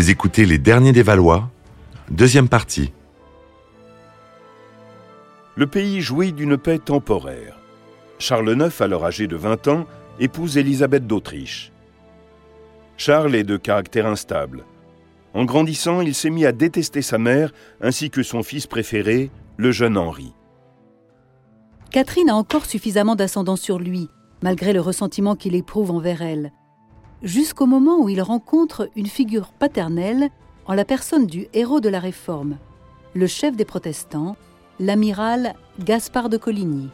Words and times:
Vous 0.00 0.08
écoutez 0.08 0.46
Les 0.46 0.56
Derniers 0.56 0.92
des 0.92 1.02
Valois, 1.02 1.50
deuxième 2.10 2.48
partie. 2.48 2.90
Le 5.56 5.66
pays 5.66 6.00
jouit 6.00 6.32
d'une 6.32 6.56
paix 6.56 6.78
temporaire. 6.78 7.58
Charles 8.18 8.48
IX, 8.58 8.80
alors 8.80 9.04
âgé 9.04 9.26
de 9.26 9.36
20 9.36 9.68
ans, 9.68 9.84
épouse 10.18 10.56
Élisabeth 10.56 11.06
d'Autriche. 11.06 11.70
Charles 12.96 13.34
est 13.34 13.44
de 13.44 13.58
caractère 13.58 14.06
instable. 14.06 14.64
En 15.34 15.44
grandissant, 15.44 16.00
il 16.00 16.14
s'est 16.14 16.30
mis 16.30 16.46
à 16.46 16.52
détester 16.52 17.02
sa 17.02 17.18
mère 17.18 17.52
ainsi 17.82 18.08
que 18.08 18.22
son 18.22 18.42
fils 18.42 18.66
préféré, 18.66 19.30
le 19.58 19.70
jeune 19.70 19.98
Henri. 19.98 20.32
Catherine 21.90 22.30
a 22.30 22.36
encore 22.36 22.64
suffisamment 22.64 23.16
d'ascendant 23.16 23.56
sur 23.56 23.78
lui, 23.78 24.08
malgré 24.42 24.72
le 24.72 24.80
ressentiment 24.80 25.36
qu'il 25.36 25.54
éprouve 25.54 25.90
envers 25.90 26.22
elle, 26.22 26.52
jusqu'au 27.22 27.66
moment 27.66 27.98
où 27.98 28.08
il 28.08 28.22
rencontre 28.22 28.88
une 28.96 29.06
figure 29.06 29.52
paternelle 29.52 30.30
en 30.66 30.74
la 30.74 30.84
personne 30.84 31.26
du 31.26 31.48
héros 31.52 31.80
de 31.80 31.88
la 31.88 32.00
Réforme, 32.00 32.58
le 33.14 33.26
chef 33.26 33.56
des 33.56 33.64
protestants, 33.64 34.36
l'amiral 34.78 35.54
Gaspard 35.84 36.28
de 36.28 36.36
Coligny. 36.36 36.88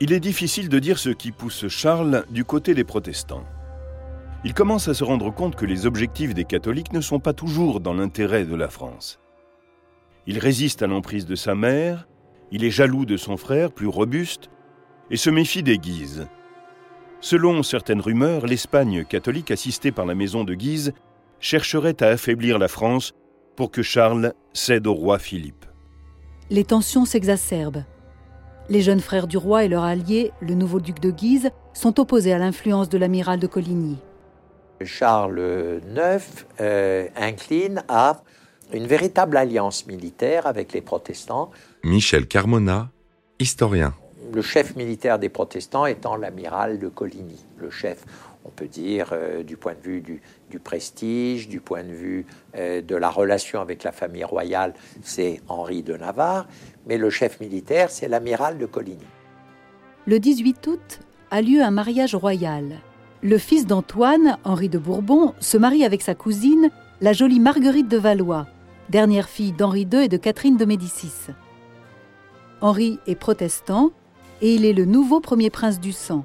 Il 0.00 0.12
est 0.12 0.20
difficile 0.20 0.68
de 0.68 0.78
dire 0.78 0.98
ce 0.98 1.10
qui 1.10 1.32
pousse 1.32 1.68
Charles 1.68 2.24
du 2.30 2.44
côté 2.44 2.74
des 2.74 2.84
protestants. 2.84 3.44
Il 4.44 4.54
commence 4.54 4.86
à 4.86 4.94
se 4.94 5.02
rendre 5.02 5.34
compte 5.34 5.56
que 5.56 5.66
les 5.66 5.86
objectifs 5.86 6.34
des 6.34 6.44
catholiques 6.44 6.92
ne 6.92 7.00
sont 7.00 7.18
pas 7.18 7.32
toujours 7.32 7.80
dans 7.80 7.94
l'intérêt 7.94 8.44
de 8.44 8.54
la 8.54 8.68
France. 8.68 9.18
Il 10.26 10.38
résiste 10.38 10.82
à 10.82 10.86
l'emprise 10.86 11.26
de 11.26 11.34
sa 11.34 11.54
mère, 11.54 12.06
il 12.52 12.64
est 12.64 12.70
jaloux 12.70 13.04
de 13.04 13.16
son 13.16 13.36
frère, 13.36 13.72
plus 13.72 13.88
robuste, 13.88 14.50
et 15.10 15.16
se 15.16 15.30
méfie 15.30 15.62
des 15.62 15.78
Guises. 15.78 16.28
Selon 17.20 17.62
certaines 17.62 18.00
rumeurs, 18.00 18.46
l'Espagne 18.46 19.04
catholique 19.04 19.50
assistée 19.50 19.90
par 19.90 20.06
la 20.06 20.14
maison 20.14 20.44
de 20.44 20.54
Guise 20.54 20.92
chercherait 21.40 22.02
à 22.02 22.08
affaiblir 22.08 22.58
la 22.58 22.68
France 22.68 23.12
pour 23.56 23.70
que 23.70 23.82
Charles 23.82 24.34
cède 24.52 24.86
au 24.86 24.94
roi 24.94 25.18
Philippe. 25.18 25.66
Les 26.50 26.64
tensions 26.64 27.04
s'exacerbent. 27.04 27.84
Les 28.68 28.82
jeunes 28.82 29.00
frères 29.00 29.26
du 29.26 29.36
roi 29.36 29.64
et 29.64 29.68
leur 29.68 29.82
allié, 29.82 30.30
le 30.40 30.54
nouveau 30.54 30.78
duc 30.78 31.00
de 31.00 31.10
Guise, 31.10 31.50
sont 31.72 31.98
opposés 31.98 32.32
à 32.32 32.38
l'influence 32.38 32.88
de 32.88 32.98
l'amiral 32.98 33.40
de 33.40 33.46
Coligny. 33.46 33.96
Charles 34.84 35.80
IX 35.90 36.22
euh, 36.60 37.08
incline 37.16 37.82
à 37.88 38.22
une 38.72 38.86
véritable 38.86 39.36
alliance 39.36 39.86
militaire 39.86 40.46
avec 40.46 40.72
les 40.72 40.82
protestants. 40.82 41.50
Michel 41.82 42.26
Carmona, 42.26 42.90
historien. 43.40 43.94
Le 44.32 44.42
chef 44.42 44.76
militaire 44.76 45.18
des 45.18 45.28
protestants 45.28 45.86
étant 45.86 46.16
l'amiral 46.16 46.78
de 46.78 46.88
Coligny, 46.88 47.44
le 47.56 47.70
chef, 47.70 48.04
on 48.44 48.50
peut 48.50 48.68
dire, 48.68 49.10
euh, 49.12 49.42
du 49.42 49.56
point 49.56 49.74
de 49.74 49.80
vue 49.80 50.00
du, 50.00 50.58
prestige, 50.58 51.48
du 51.48 51.60
point 51.60 51.82
de 51.82 51.92
vue 51.92 52.26
euh, 52.56 52.82
de 52.82 52.94
la 52.94 53.10
relation 53.10 53.60
avec 53.60 53.84
la 53.84 53.92
famille 53.92 54.24
royale, 54.24 54.74
c'est 55.02 55.40
Henri 55.48 55.82
de 55.82 55.96
Navarre, 55.96 56.46
mais 56.86 56.98
le 56.98 57.08
chef 57.10 57.40
militaire, 57.40 57.90
c'est 57.90 58.08
l'amiral 58.08 58.58
de 58.58 58.66
Coligny. 58.66 59.06
Le 60.06 60.18
18 60.18 60.66
août 60.66 61.00
a 61.30 61.40
lieu 61.40 61.62
un 61.62 61.70
mariage 61.70 62.14
royal. 62.14 62.80
Le 63.22 63.38
fils 63.38 63.66
d'Antoine, 63.66 64.38
Henri 64.44 64.68
de 64.68 64.78
Bourbon, 64.78 65.34
se 65.40 65.56
marie 65.56 65.84
avec 65.84 66.02
sa 66.02 66.14
cousine, 66.14 66.70
la 67.00 67.12
jolie 67.12 67.40
Marguerite 67.40 67.88
de 67.88 67.98
Valois, 67.98 68.46
dernière 68.90 69.28
fille 69.28 69.52
d'Henri 69.52 69.86
II 69.90 70.04
et 70.04 70.08
de 70.08 70.16
Catherine 70.16 70.56
de 70.56 70.64
Médicis. 70.64 71.32
Henri 72.60 72.98
est 73.06 73.14
protestant 73.14 73.92
et 74.40 74.54
il 74.54 74.64
est 74.64 74.72
le 74.72 74.84
nouveau 74.84 75.20
premier 75.20 75.50
prince 75.50 75.80
du 75.80 75.92
sang. 75.92 76.24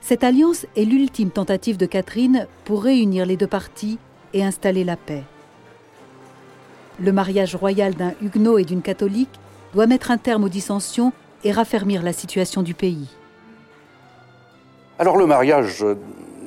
Cette 0.00 0.24
alliance 0.24 0.66
est 0.76 0.84
l'ultime 0.84 1.30
tentative 1.30 1.76
de 1.76 1.86
Catherine 1.86 2.46
pour 2.64 2.84
réunir 2.84 3.26
les 3.26 3.36
deux 3.36 3.46
parties 3.46 3.98
et 4.34 4.44
installer 4.44 4.84
la 4.84 4.96
paix. 4.96 5.24
Le 7.00 7.12
mariage 7.12 7.56
royal 7.56 7.94
d'un 7.94 8.12
huguenot 8.22 8.58
et 8.58 8.64
d'une 8.64 8.82
catholique 8.82 9.40
doit 9.74 9.86
mettre 9.86 10.10
un 10.10 10.18
terme 10.18 10.44
aux 10.44 10.48
dissensions 10.48 11.12
et 11.44 11.52
raffermir 11.52 12.02
la 12.02 12.12
situation 12.12 12.62
du 12.62 12.74
pays. 12.74 13.08
Alors 14.98 15.16
le 15.16 15.26
mariage 15.26 15.84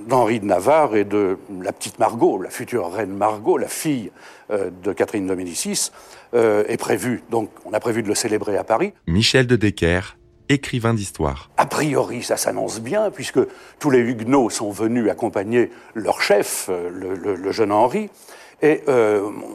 d'Henri 0.09 0.41
de 0.41 0.45
Navarre 0.45 0.95
et 0.95 1.05
de 1.05 1.37
la 1.61 1.71
petite 1.71 1.99
Margot, 1.99 2.41
la 2.41 2.49
future 2.49 2.91
reine 2.91 3.15
Margot, 3.15 3.57
la 3.57 3.69
fille 3.69 4.11
euh, 4.51 4.69
de 4.83 4.91
Catherine 4.91 5.27
de 5.27 5.35
Médicis, 5.35 5.91
euh, 6.33 6.65
est 6.67 6.77
prévu. 6.77 7.23
Donc 7.29 7.49
on 7.63 7.71
a 7.71 7.79
prévu 7.79 8.03
de 8.03 8.09
le 8.09 8.15
célébrer 8.15 8.57
à 8.57 8.65
Paris. 8.65 8.91
Michel 9.07 9.47
de 9.47 9.55
Decker, 9.55 10.17
écrivain 10.49 10.93
d'histoire. 10.93 11.49
A 11.55 11.65
priori, 11.65 12.23
ça 12.23 12.35
s'annonce 12.35 12.81
bien, 12.81 13.11
puisque 13.11 13.39
tous 13.79 13.89
les 13.89 13.99
Huguenots 13.99 14.49
sont 14.49 14.71
venus 14.71 15.09
accompagner 15.09 15.71
leur 15.93 16.21
chef, 16.21 16.67
euh, 16.69 16.89
le, 16.89 17.51
jeune 17.53 17.71
Henri, 17.71 18.09
et 18.61 18.81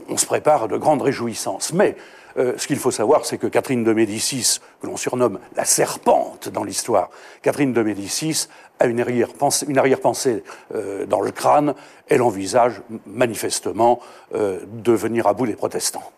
on 0.08 0.16
se 0.16 0.24
prépare 0.24 0.62
à 0.62 0.66
de 0.66 0.78
grandes 0.78 1.02
réjouissances. 1.02 1.74
Mais 1.74 1.94
euh, 2.36 2.54
ce 2.56 2.66
qu'il 2.66 2.78
faut 2.78 2.90
savoir, 2.90 3.24
c'est 3.24 3.38
que 3.38 3.46
Catherine 3.46 3.84
de 3.84 3.92
Médicis, 3.92 4.60
que 4.80 4.86
l'on 4.86 4.96
surnomme 4.96 5.38
la 5.56 5.64
serpente 5.64 6.48
dans 6.48 6.64
l'histoire, 6.64 7.10
Catherine 7.42 7.72
de 7.72 7.82
Médicis 7.82 8.48
a 8.80 8.86
une 8.86 9.00
arrière-pensée, 9.00 10.42
euh, 10.74 11.06
dans 11.06 11.20
le 11.20 11.30
crâne. 11.30 11.74
Elle 12.08 12.22
envisage 12.22 12.82
manifestement 13.06 14.00
euh, 14.34 14.60
de 14.66 14.92
venir 14.92 15.26
à 15.26 15.34
bout 15.34 15.46
des 15.46 15.54
protestants. 15.54 16.12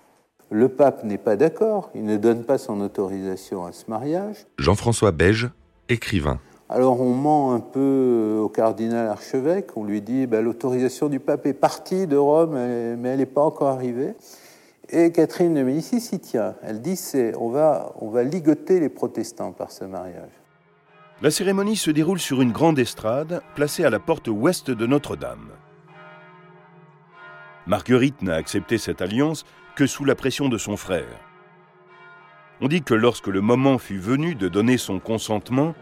Le 0.50 0.68
pape 0.68 1.04
n'est 1.04 1.18
pas 1.18 1.36
d'accord, 1.36 1.90
il 1.94 2.04
ne 2.04 2.16
donne 2.16 2.44
pas 2.44 2.56
son 2.56 2.80
autorisation 2.80 3.66
à 3.66 3.72
ce 3.72 3.84
mariage. 3.88 4.46
Jean-François 4.58 5.10
Beige, 5.10 5.50
écrivain. 5.88 6.38
Alors 6.68 7.00
on 7.00 7.12
ment 7.12 7.52
un 7.52 7.60
peu 7.60 8.40
au 8.40 8.48
cardinal 8.48 9.08
archevêque, 9.08 9.76
on 9.76 9.84
lui 9.84 10.02
dit 10.02 10.26
bah, 10.26 10.40
l'autorisation 10.40 11.08
du 11.08 11.20
pape 11.20 11.46
est 11.46 11.52
partie 11.52 12.06
de 12.06 12.16
Rome, 12.16 12.54
mais 12.98 13.10
elle 13.10 13.18
n'est 13.18 13.26
pas 13.26 13.42
encore 13.42 13.68
arrivée. 13.68 14.14
Et 14.90 15.10
Catherine 15.10 15.54
de 15.54 15.62
Médicis 15.62 16.00
s'y 16.00 16.20
tient. 16.20 16.54
Elle 16.62 16.80
dit 16.80 17.00
on 17.38 17.50
va 17.50 18.22
ligoter 18.22 18.80
les 18.80 18.88
protestants 18.88 19.52
par 19.52 19.70
ce 19.72 19.84
mariage. 19.84 20.30
La 21.22 21.30
cérémonie 21.30 21.76
se 21.76 21.90
déroule 21.90 22.18
sur 22.18 22.42
une 22.42 22.52
grande 22.52 22.78
estrade 22.78 23.42
placée 23.54 23.84
à 23.84 23.90
la 23.90 23.98
porte 23.98 24.28
ouest 24.28 24.70
de 24.70 24.86
Notre-Dame. 24.86 25.50
Marguerite 27.66 28.22
n'a 28.22 28.34
accepté 28.34 28.78
cette 28.78 29.00
alliance 29.00 29.44
que 29.74 29.86
sous 29.86 30.04
la 30.04 30.14
pression 30.14 30.48
de 30.48 30.58
son 30.58 30.76
frère. 30.76 31.06
On 32.60 32.68
dit 32.68 32.82
que 32.82 32.94
lorsque 32.94 33.26
le 33.26 33.40
moment 33.40 33.78
fut 33.78 33.98
venu 33.98 34.34
de 34.34 34.48
donner 34.48 34.78
son 34.78 35.00
consentement, 35.00 35.74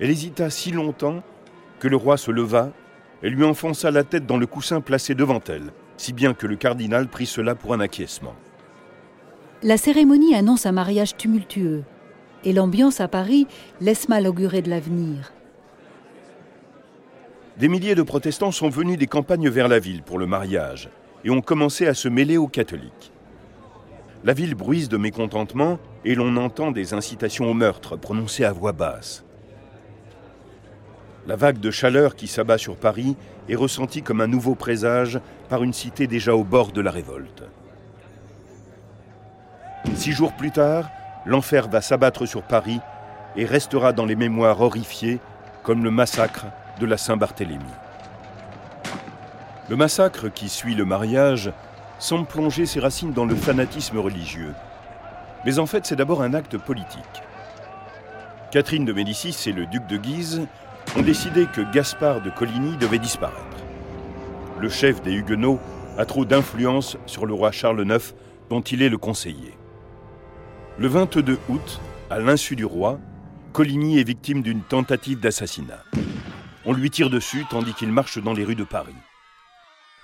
elle 0.00 0.10
hésita 0.10 0.50
si 0.50 0.72
longtemps 0.72 1.22
que 1.78 1.88
le 1.88 1.96
roi 1.96 2.16
se 2.16 2.30
leva 2.30 2.70
et 3.22 3.30
lui 3.30 3.44
enfonça 3.44 3.90
la 3.90 4.02
tête 4.02 4.26
dans 4.26 4.38
le 4.38 4.46
coussin 4.46 4.80
placé 4.80 5.14
devant 5.14 5.40
elle, 5.46 5.72
si 6.00 6.14
bien 6.14 6.32
que 6.32 6.46
le 6.46 6.56
cardinal 6.56 7.08
prit 7.08 7.26
cela 7.26 7.54
pour 7.54 7.74
un 7.74 7.80
acquiescement. 7.80 8.34
La 9.62 9.76
cérémonie 9.76 10.34
annonce 10.34 10.64
un 10.64 10.72
mariage 10.72 11.14
tumultueux, 11.14 11.84
et 12.42 12.54
l'ambiance 12.54 13.02
à 13.02 13.08
Paris 13.08 13.46
laisse 13.82 14.08
mal 14.08 14.26
augurer 14.26 14.62
de 14.62 14.70
l'avenir. 14.70 15.34
Des 17.58 17.68
milliers 17.68 17.94
de 17.94 18.02
protestants 18.02 18.50
sont 18.50 18.70
venus 18.70 18.96
des 18.96 19.06
campagnes 19.06 19.50
vers 19.50 19.68
la 19.68 19.78
ville 19.78 20.02
pour 20.02 20.18
le 20.18 20.26
mariage 20.26 20.88
et 21.22 21.28
ont 21.28 21.42
commencé 21.42 21.86
à 21.86 21.92
se 21.92 22.08
mêler 22.08 22.38
aux 22.38 22.48
catholiques. 22.48 23.12
La 24.24 24.32
ville 24.32 24.54
bruise 24.54 24.88
de 24.88 24.96
mécontentement 24.96 25.78
et 26.06 26.14
l'on 26.14 26.38
entend 26.38 26.70
des 26.70 26.94
incitations 26.94 27.50
au 27.50 27.54
meurtre 27.54 27.98
prononcées 27.98 28.44
à 28.44 28.52
voix 28.52 28.72
basse. 28.72 29.22
La 31.30 31.36
vague 31.36 31.60
de 31.60 31.70
chaleur 31.70 32.16
qui 32.16 32.26
s'abat 32.26 32.58
sur 32.58 32.74
Paris 32.74 33.14
est 33.48 33.54
ressentie 33.54 34.02
comme 34.02 34.20
un 34.20 34.26
nouveau 34.26 34.56
présage 34.56 35.20
par 35.48 35.62
une 35.62 35.72
cité 35.72 36.08
déjà 36.08 36.34
au 36.34 36.42
bord 36.42 36.72
de 36.72 36.80
la 36.80 36.90
révolte. 36.90 37.44
Six 39.94 40.10
jours 40.10 40.32
plus 40.32 40.50
tard, 40.50 40.90
l'enfer 41.24 41.68
va 41.68 41.82
s'abattre 41.82 42.26
sur 42.26 42.42
Paris 42.42 42.80
et 43.36 43.44
restera 43.44 43.92
dans 43.92 44.06
les 44.06 44.16
mémoires 44.16 44.60
horrifiées 44.60 45.20
comme 45.62 45.84
le 45.84 45.92
massacre 45.92 46.46
de 46.80 46.86
la 46.86 46.96
Saint-Barthélemy. 46.96 47.60
Le 49.68 49.76
massacre 49.76 50.32
qui 50.32 50.48
suit 50.48 50.74
le 50.74 50.84
mariage 50.84 51.52
semble 52.00 52.26
plonger 52.26 52.66
ses 52.66 52.80
racines 52.80 53.12
dans 53.12 53.24
le 53.24 53.36
fanatisme 53.36 53.98
religieux. 53.98 54.52
Mais 55.44 55.60
en 55.60 55.66
fait, 55.66 55.86
c'est 55.86 55.94
d'abord 55.94 56.22
un 56.22 56.34
acte 56.34 56.58
politique. 56.58 57.22
Catherine 58.50 58.84
de 58.84 58.92
Médicis 58.92 59.48
et 59.48 59.52
le 59.52 59.66
duc 59.66 59.86
de 59.86 59.96
Guise 59.96 60.48
ont 60.96 61.02
décidé 61.02 61.46
que 61.46 61.60
Gaspard 61.72 62.20
de 62.20 62.30
Coligny 62.30 62.76
devait 62.76 62.98
disparaître. 62.98 63.38
Le 64.60 64.68
chef 64.68 65.02
des 65.02 65.12
Huguenots 65.12 65.60
a 65.96 66.04
trop 66.04 66.24
d'influence 66.24 66.96
sur 67.06 67.26
le 67.26 67.34
roi 67.34 67.52
Charles 67.52 67.86
IX, 67.86 68.14
dont 68.48 68.60
il 68.60 68.82
est 68.82 68.88
le 68.88 68.98
conseiller. 68.98 69.54
Le 70.78 70.88
22 70.88 71.38
août, 71.48 71.80
à 72.10 72.18
l'insu 72.18 72.56
du 72.56 72.64
roi, 72.64 72.98
Coligny 73.52 73.98
est 74.00 74.04
victime 74.04 74.42
d'une 74.42 74.62
tentative 74.62 75.20
d'assassinat. 75.20 75.84
On 76.64 76.72
lui 76.72 76.90
tire 76.90 77.10
dessus 77.10 77.44
tandis 77.48 77.74
qu'il 77.74 77.92
marche 77.92 78.18
dans 78.18 78.32
les 78.32 78.44
rues 78.44 78.54
de 78.54 78.64
Paris. 78.64 78.94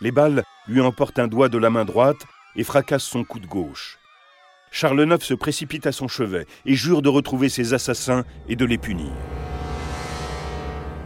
Les 0.00 0.12
balles 0.12 0.44
lui 0.68 0.80
emportent 0.80 1.18
un 1.18 1.28
doigt 1.28 1.48
de 1.48 1.58
la 1.58 1.70
main 1.70 1.84
droite 1.84 2.26
et 2.54 2.64
fracassent 2.64 3.04
son 3.04 3.24
cou 3.24 3.40
de 3.40 3.46
gauche. 3.46 3.98
Charles 4.70 5.00
IX 5.00 5.24
se 5.24 5.34
précipite 5.34 5.86
à 5.86 5.92
son 5.92 6.08
chevet 6.08 6.46
et 6.64 6.74
jure 6.74 7.02
de 7.02 7.08
retrouver 7.08 7.48
ses 7.48 7.72
assassins 7.74 8.24
et 8.48 8.56
de 8.56 8.64
les 8.64 8.78
punir. 8.78 9.12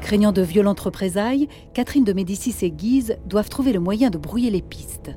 Craignant 0.00 0.32
de 0.32 0.42
violentes 0.42 0.80
représailles, 0.80 1.48
Catherine 1.74 2.04
de 2.04 2.12
Médicis 2.12 2.56
et 2.62 2.70
Guise 2.70 3.16
doivent 3.26 3.48
trouver 3.48 3.72
le 3.72 3.80
moyen 3.80 4.10
de 4.10 4.18
brouiller 4.18 4.50
les 4.50 4.62
pistes. 4.62 5.10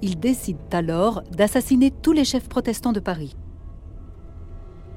Ils 0.00 0.18
décident 0.18 0.58
alors 0.72 1.22
d'assassiner 1.32 1.90
tous 1.90 2.12
les 2.12 2.24
chefs 2.24 2.48
protestants 2.48 2.92
de 2.92 3.00
Paris. 3.00 3.36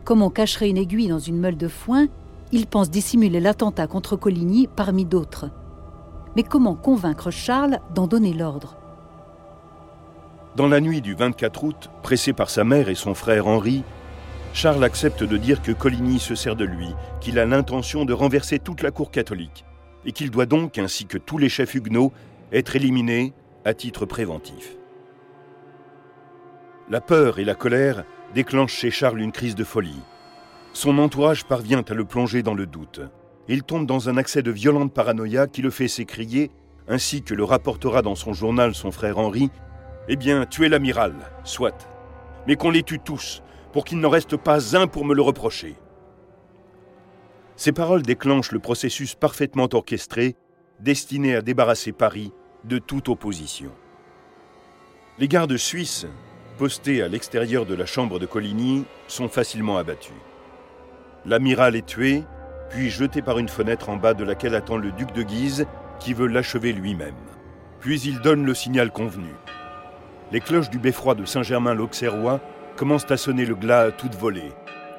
Comme 0.06 0.22
on 0.22 0.30
cacherait 0.30 0.70
une 0.70 0.78
aiguille 0.78 1.08
dans 1.08 1.20
une 1.20 1.40
meule 1.40 1.58
de 1.58 1.68
foin, 1.68 2.08
ils 2.52 2.68
pensent 2.68 2.92
dissimuler 2.92 3.40
l'attentat 3.40 3.88
contre 3.88 4.16
Coligny 4.16 4.68
parmi 4.68 5.06
d'autres. 5.06 5.50
Mais 6.36 6.44
comment 6.44 6.76
convaincre 6.76 7.32
Charles 7.32 7.80
d'en 7.94 8.08
donner 8.08 8.34
l'ordre? 8.34 8.78
Dans 10.56 10.68
la 10.68 10.82
nuit 10.82 11.02
du 11.02 11.16
24 11.16 11.64
août, 11.64 11.90
pressé 12.04 12.34
par 12.34 12.50
sa 12.50 12.64
mère 12.64 12.90
et 12.90 12.96
son 12.96 13.14
frère 13.14 13.48
Henri, 13.48 13.84
Charles 14.54 14.84
accepte 14.84 15.24
de 15.24 15.38
dire 15.38 15.62
que 15.62 15.72
Coligny 15.72 16.20
se 16.20 16.36
sert 16.36 16.56
de 16.56 16.66
lui, 16.66 16.90
qu'il 17.22 17.40
a 17.40 17.46
l'intention 17.46 18.04
de 18.04 18.14
renverser 18.14 18.60
toute 18.60 18.84
la 18.84 18.92
cour 18.92 19.10
catholique, 19.10 19.66
et 20.06 20.12
qu'il 20.12 20.30
doit 20.30 20.46
donc, 20.46 20.78
ainsi 20.78 21.06
que 21.06 21.18
tous 21.18 21.38
les 21.38 21.50
chefs 21.50 21.74
huguenots, 21.74 22.12
être 22.52 22.76
éliminé 22.76 23.34
à 23.64 23.74
titre 23.74 24.06
préventif. 24.06 24.76
La 26.90 27.00
peur 27.00 27.40
et 27.40 27.46
la 27.46 27.56
colère 27.56 28.04
déclenchent 28.34 28.74
chez 28.74 28.92
Charles 28.92 29.22
une 29.22 29.32
crise 29.32 29.56
de 29.56 29.64
folie. 29.64 30.02
Son 30.74 30.98
entourage 30.98 31.46
parvient 31.46 31.84
à 31.88 31.94
le 31.94 32.04
plonger 32.04 32.44
dans 32.44 32.54
le 32.54 32.66
doute. 32.66 33.02
Il 33.48 33.64
tombe 33.64 33.86
dans 33.86 34.10
un 34.10 34.18
accès 34.18 34.42
de 34.42 34.52
violente 34.52 34.94
paranoïa 34.94 35.48
qui 35.48 35.62
le 35.62 35.70
fait 35.70 35.88
s'écrier, 35.88 36.52
ainsi 36.90 37.24
que 37.24 37.34
le 37.34 37.46
rapportera 37.46 38.02
dans 38.02 38.16
son 38.16 38.34
journal 38.34 38.76
son 38.76 38.92
frère 38.92 39.18
Henri 39.18 39.50
Eh 40.10 40.18
bien, 40.18 40.46
tuez 40.46 40.68
l'amiral, 40.68 41.14
soit, 41.46 41.88
mais 42.48 42.58
qu'on 42.58 42.72
les 42.72 42.84
tue 42.84 43.00
tous, 43.00 43.42
pour 43.72 43.86
qu'il 43.86 44.00
n'en 44.00 44.10
reste 44.10 44.38
pas 44.38 44.76
un 44.76 44.88
pour 44.88 45.06
me 45.06 45.16
le 45.16 45.22
reprocher. 45.22 45.76
Ces 47.56 47.72
paroles 47.72 48.02
déclenchent 48.02 48.52
le 48.52 48.60
processus 48.60 49.16
parfaitement 49.16 49.70
orchestré, 49.74 50.36
destiné 50.80 51.36
à 51.36 51.42
débarrasser 51.42 51.92
Paris 51.92 52.34
de 52.64 52.80
toute 52.80 53.10
opposition. 53.10 53.72
Les 55.20 55.28
gardes 55.28 55.58
suisses, 55.58 56.08
postés 56.58 57.02
à 57.02 57.08
l'extérieur 57.08 57.66
de 57.66 57.76
la 57.76 57.86
chambre 57.86 58.18
de 58.20 58.26
Coligny, 58.26 58.86
sont 59.08 59.30
facilement 59.30 59.78
abattus. 59.78 60.14
L'amiral 61.26 61.76
est 61.76 61.86
tué, 61.86 62.24
puis 62.70 62.90
jeté 62.90 63.22
par 63.22 63.38
une 63.38 63.50
fenêtre 63.50 63.90
en 63.90 63.98
bas 63.98 64.14
de 64.14 64.24
laquelle 64.24 64.56
attend 64.56 64.78
le 64.78 64.92
duc 64.92 65.12
de 65.14 65.22
Guise, 65.22 65.68
qui 66.00 66.14
veut 66.14 66.28
l'achever 66.28 66.74
lui-même. 66.74 67.14
Puis 67.80 68.02
il 68.02 68.22
donne 68.22 68.46
le 68.46 68.54
signal 68.56 68.92
convenu. 68.92 69.34
Les 70.32 70.40
cloches 70.40 70.70
du 70.70 70.80
beffroi 70.80 71.14
de 71.14 71.26
Saint-Germain-l'Auxerrois 71.26 72.40
commencent 72.82 73.12
à 73.12 73.18
sonner 73.18 73.46
le 73.46 73.54
glas 73.54 73.82
à 73.82 73.92
toute 73.92 74.16
volée. 74.16 74.52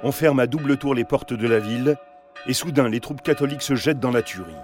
On 0.05 0.12
ferme 0.12 0.38
à 0.38 0.46
double 0.46 0.76
tour 0.76 0.94
les 0.94 1.02
portes 1.02 1.32
de 1.32 1.49
la 1.49 1.58
ville, 1.58 1.96
et 2.46 2.55
soudain 2.55 2.88
les 2.88 3.00
troupes 3.00 3.23
catholiques 3.23 3.62
se 3.62 3.75
jettent 3.75 3.99
dans 3.99 4.12
la 4.12 4.23
tuerie. 4.23 4.55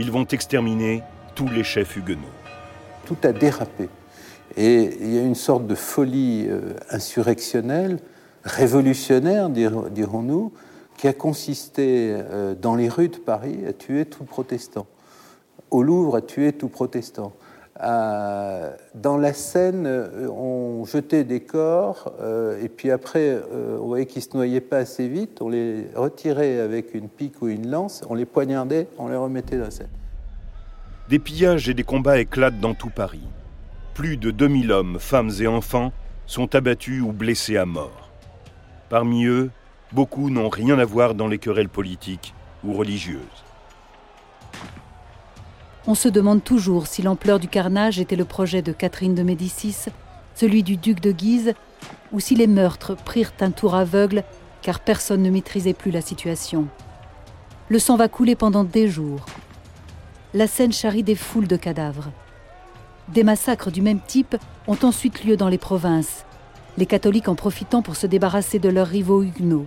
Ils 0.00 0.10
vont 0.10 0.24
exterminer 0.24 1.04
tous 1.36 1.46
les 1.46 1.62
chefs 1.62 1.96
huguenots. 1.96 2.34
Tout 3.06 3.16
a 3.22 3.30
dérapé. 3.30 3.88
Et 4.56 4.90
il 5.00 5.14
y 5.14 5.18
a 5.20 5.22
une 5.22 5.36
sorte 5.36 5.68
de 5.68 5.76
folie 5.76 6.48
euh, 6.48 6.74
insurrectionnelle, 6.90 8.00
révolutionnaire, 8.42 9.48
dirons-nous, 9.48 10.52
qui 10.96 11.06
a 11.06 11.12
consisté 11.12 12.08
euh, 12.10 12.56
dans 12.56 12.74
les 12.74 12.88
rues 12.88 13.08
de 13.08 13.18
Paris 13.18 13.60
à 13.68 13.72
tuer 13.72 14.04
tout 14.04 14.24
protestant, 14.24 14.88
au 15.70 15.84
Louvre 15.84 16.16
à 16.16 16.22
tuer 16.22 16.52
tout 16.52 16.66
protestant. 16.66 17.34
Dans 17.82 19.16
la 19.18 19.32
Seine, 19.32 19.86
euh, 19.86 20.28
on 20.28 20.84
jetait 20.84 21.24
des 21.24 21.40
corps, 21.40 22.12
et 22.62 22.68
puis 22.68 22.90
après, 22.90 23.38
on 23.80 23.86
voyait 23.86 24.06
qu'ils 24.06 24.20
ne 24.20 24.30
se 24.30 24.36
noyaient 24.36 24.60
pas 24.60 24.78
assez 24.78 25.08
vite, 25.08 25.42
on 25.42 25.48
les 25.48 25.86
retirait 25.94 26.60
avec 26.60 26.94
une 26.94 27.08
pique 27.08 27.42
ou 27.42 27.48
une 27.48 27.70
lance, 27.70 28.02
on 28.08 28.14
les 28.14 28.26
poignardait, 28.26 28.88
on 28.98 29.08
les 29.08 29.16
remettait 29.16 29.56
dans 29.58 29.64
la 29.64 29.70
Seine. 29.70 29.88
Des 31.08 31.18
pillages 31.18 31.68
et 31.68 31.74
des 31.74 31.84
combats 31.84 32.18
éclatent 32.18 32.60
dans 32.60 32.74
tout 32.74 32.90
Paris 32.90 33.28
plus 33.94 34.16
de 34.16 34.30
2000 34.30 34.72
hommes, 34.72 34.98
femmes 34.98 35.30
et 35.40 35.46
enfants 35.46 35.92
sont 36.26 36.54
abattus 36.54 37.02
ou 37.02 37.12
blessés 37.12 37.56
à 37.56 37.66
mort. 37.66 38.10
Parmi 38.88 39.26
eux, 39.26 39.50
beaucoup 39.92 40.30
n'ont 40.30 40.48
rien 40.48 40.78
à 40.78 40.84
voir 40.84 41.14
dans 41.14 41.28
les 41.28 41.38
querelles 41.38 41.68
politiques 41.68 42.34
ou 42.64 42.72
religieuses. 42.72 43.18
On 45.86 45.96
se 45.96 46.08
demande 46.08 46.44
toujours 46.44 46.86
si 46.86 47.02
l'ampleur 47.02 47.40
du 47.40 47.48
carnage 47.48 47.98
était 47.98 48.14
le 48.14 48.24
projet 48.24 48.62
de 48.62 48.70
Catherine 48.70 49.16
de 49.16 49.24
Médicis, 49.24 49.86
celui 50.34 50.62
du 50.62 50.76
duc 50.76 51.00
de 51.00 51.10
Guise, 51.10 51.54
ou 52.12 52.20
si 52.20 52.36
les 52.36 52.46
meurtres 52.46 52.94
prirent 52.94 53.32
un 53.40 53.50
tour 53.50 53.74
aveugle 53.74 54.22
car 54.62 54.78
personne 54.78 55.22
ne 55.22 55.30
maîtrisait 55.30 55.72
plus 55.72 55.90
la 55.90 56.00
situation. 56.00 56.68
Le 57.68 57.80
sang 57.80 57.96
va 57.96 58.08
couler 58.08 58.36
pendant 58.36 58.62
des 58.62 58.88
jours. 58.88 59.26
La 60.34 60.46
Seine 60.46 60.72
charrie 60.72 61.02
des 61.02 61.16
foules 61.16 61.48
de 61.48 61.56
cadavres. 61.56 62.12
Des 63.08 63.24
massacres 63.24 63.72
du 63.72 63.82
même 63.82 64.00
type 64.06 64.36
ont 64.68 64.78
ensuite 64.82 65.24
lieu 65.24 65.36
dans 65.36 65.48
les 65.48 65.58
provinces, 65.58 66.24
les 66.78 66.86
catholiques 66.86 67.28
en 67.28 67.34
profitant 67.34 67.82
pour 67.82 67.96
se 67.96 68.06
débarrasser 68.06 68.60
de 68.60 68.68
leurs 68.68 68.86
rivaux 68.86 69.22
huguenots. 69.22 69.66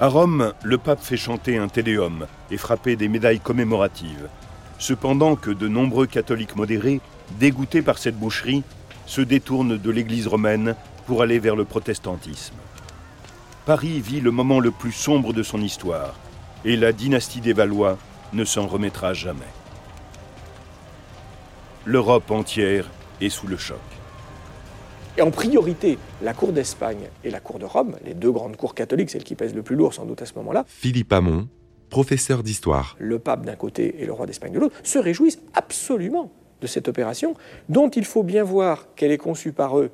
À 0.00 0.08
Rome, 0.08 0.54
le 0.62 0.78
pape 0.78 1.02
fait 1.02 1.16
chanter 1.16 1.58
un 1.58 1.68
téléum 1.68 2.26
et 2.50 2.56
frapper 2.56 2.96
des 2.96 3.08
médailles 3.08 3.40
commémoratives. 3.40 4.28
Cependant 4.78 5.36
que 5.36 5.50
de 5.50 5.68
nombreux 5.68 6.06
catholiques 6.06 6.56
modérés, 6.56 7.00
dégoûtés 7.38 7.82
par 7.82 7.98
cette 7.98 8.18
boucherie, 8.18 8.64
se 9.06 9.20
détournent 9.20 9.76
de 9.76 9.90
l'Église 9.90 10.26
romaine 10.26 10.74
pour 11.06 11.22
aller 11.22 11.38
vers 11.38 11.56
le 11.56 11.64
protestantisme. 11.64 12.54
Paris 13.66 14.00
vit 14.00 14.20
le 14.20 14.30
moment 14.30 14.58
le 14.58 14.70
plus 14.70 14.92
sombre 14.92 15.32
de 15.32 15.42
son 15.42 15.60
histoire, 15.60 16.14
et 16.64 16.76
la 16.76 16.92
dynastie 16.92 17.40
des 17.40 17.52
Valois 17.52 17.98
ne 18.32 18.44
s'en 18.44 18.66
remettra 18.66 19.12
jamais 19.12 19.44
l'Europe 21.86 22.30
entière 22.30 22.86
est 23.20 23.30
sous 23.30 23.46
le 23.46 23.56
choc. 23.56 23.80
Et 25.18 25.22
en 25.22 25.30
priorité, 25.30 25.98
la 26.22 26.34
cour 26.34 26.52
d'Espagne 26.52 27.08
et 27.24 27.30
la 27.30 27.40
cour 27.40 27.58
de 27.58 27.64
Rome, 27.64 27.96
les 28.04 28.14
deux 28.14 28.30
grandes 28.30 28.56
cours 28.56 28.74
catholiques, 28.74 29.10
celles 29.10 29.24
qui 29.24 29.34
pèsent 29.34 29.54
le 29.54 29.62
plus 29.62 29.76
lourd 29.76 29.92
sans 29.92 30.06
doute 30.06 30.22
à 30.22 30.26
ce 30.26 30.34
moment-là. 30.34 30.64
Philippe 30.68 31.12
Hamon, 31.12 31.48
professeur 31.88 32.42
d'histoire. 32.42 32.96
Le 32.98 33.18
pape 33.18 33.44
d'un 33.44 33.56
côté 33.56 33.96
et 33.98 34.06
le 34.06 34.12
roi 34.12 34.26
d'Espagne 34.26 34.52
de 34.52 34.60
l'autre, 34.60 34.76
se 34.84 34.98
réjouissent 34.98 35.40
absolument 35.54 36.30
de 36.60 36.66
cette 36.66 36.88
opération, 36.88 37.34
dont 37.68 37.88
il 37.88 38.04
faut 38.04 38.22
bien 38.22 38.44
voir 38.44 38.94
qu'elle 38.94 39.10
est 39.10 39.18
conçue 39.18 39.52
par 39.52 39.78
eux, 39.78 39.90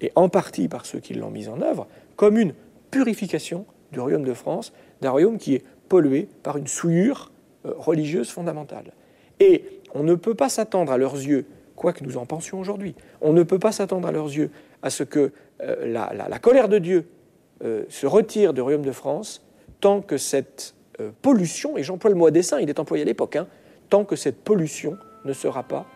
et 0.00 0.10
en 0.16 0.28
partie 0.28 0.68
par 0.68 0.86
ceux 0.86 1.00
qui 1.00 1.14
l'ont 1.14 1.30
mise 1.30 1.48
en 1.48 1.60
œuvre, 1.60 1.86
comme 2.16 2.38
une 2.38 2.54
purification 2.90 3.66
du 3.92 4.00
royaume 4.00 4.24
de 4.24 4.34
France, 4.34 4.72
d'un 5.00 5.10
royaume 5.10 5.38
qui 5.38 5.54
est 5.54 5.64
pollué 5.88 6.28
par 6.42 6.56
une 6.56 6.66
souillure 6.66 7.30
euh, 7.64 7.72
religieuse 7.78 8.30
fondamentale. 8.30 8.92
Et 9.40 9.64
on 9.94 10.02
ne 10.02 10.14
peut 10.14 10.34
pas 10.34 10.48
s'attendre 10.48 10.92
à 10.92 10.98
leurs 10.98 11.14
yeux, 11.14 11.46
quoi 11.78 11.94
que 11.94 12.04
nous 12.04 12.18
en 12.18 12.26
pensions 12.26 12.60
aujourd'hui, 12.60 12.94
on 13.22 13.32
ne 13.32 13.42
peut 13.42 13.58
pas 13.58 13.72
s'attendre 13.72 14.06
à 14.06 14.12
leurs 14.12 14.26
yeux 14.26 14.50
à 14.82 14.90
ce 14.90 15.04
que 15.04 15.32
euh, 15.62 15.86
la, 15.86 16.38
colère 16.38 16.68
de 16.68 16.78
Dieu 16.78 17.08
euh, 17.64 17.84
se 17.88 18.06
retire 18.06 18.52
du 18.52 18.60
royaume 18.60 18.82
de 18.82 18.92
France 18.92 19.42
tant 19.80 20.02
que 20.02 20.18
cette 20.18 20.74
euh, 21.00 21.10
pollution, 21.22 21.78
et 21.78 21.82
j'emploie 21.82 22.10
le 22.10 22.16
mot 22.16 22.26
à 22.26 22.30
dessein, 22.30 22.58
il 22.60 22.68
est 22.68 22.78
employé 22.78 23.02
à 23.02 23.06
l'époque, 23.06 23.36
hein, 23.36 23.46
tant 23.88 24.04
que 24.04 24.16
cette 24.16 24.42
pollution 24.42 24.98
ne 25.24 25.32
sera 25.32 25.62
pas 25.62 25.86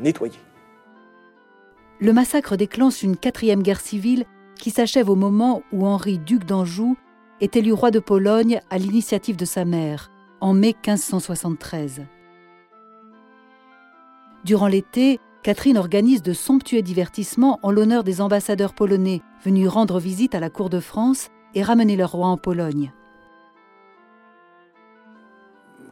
nettoyée. 0.00 0.34
Le 2.00 2.12
massacre 2.12 2.56
déclenche 2.56 3.04
une 3.04 3.16
quatrième 3.16 3.62
guerre 3.62 3.80
civile 3.80 4.24
qui 4.58 4.70
s'achève 4.70 5.08
au 5.08 5.14
moment 5.14 5.62
où 5.72 5.86
Henri, 5.86 6.18
duc 6.18 6.44
d'Anjou, 6.44 6.96
est 7.40 7.54
élu 7.54 7.72
roi 7.72 7.92
de 7.92 8.00
Pologne 8.00 8.60
à 8.68 8.78
l'initiative 8.78 9.36
de 9.36 9.44
sa 9.44 9.64
mère, 9.64 10.10
en 10.40 10.54
mai 10.54 10.74
1573. 10.84 12.02
Durant 14.48 14.66
l'été, 14.66 15.20
Catherine 15.42 15.76
organise 15.76 16.22
de 16.22 16.32
somptueux 16.32 16.80
divertissements 16.80 17.60
en 17.62 17.70
l'honneur 17.70 18.02
des 18.02 18.22
ambassadeurs 18.22 18.72
polonais 18.72 19.20
venus 19.44 19.68
rendre 19.68 20.00
visite 20.00 20.34
à 20.34 20.40
la 20.40 20.48
cour 20.48 20.70
de 20.70 20.80
France 20.80 21.28
et 21.54 21.62
ramener 21.62 21.96
leur 21.96 22.12
roi 22.12 22.28
en 22.28 22.38
Pologne. 22.38 22.90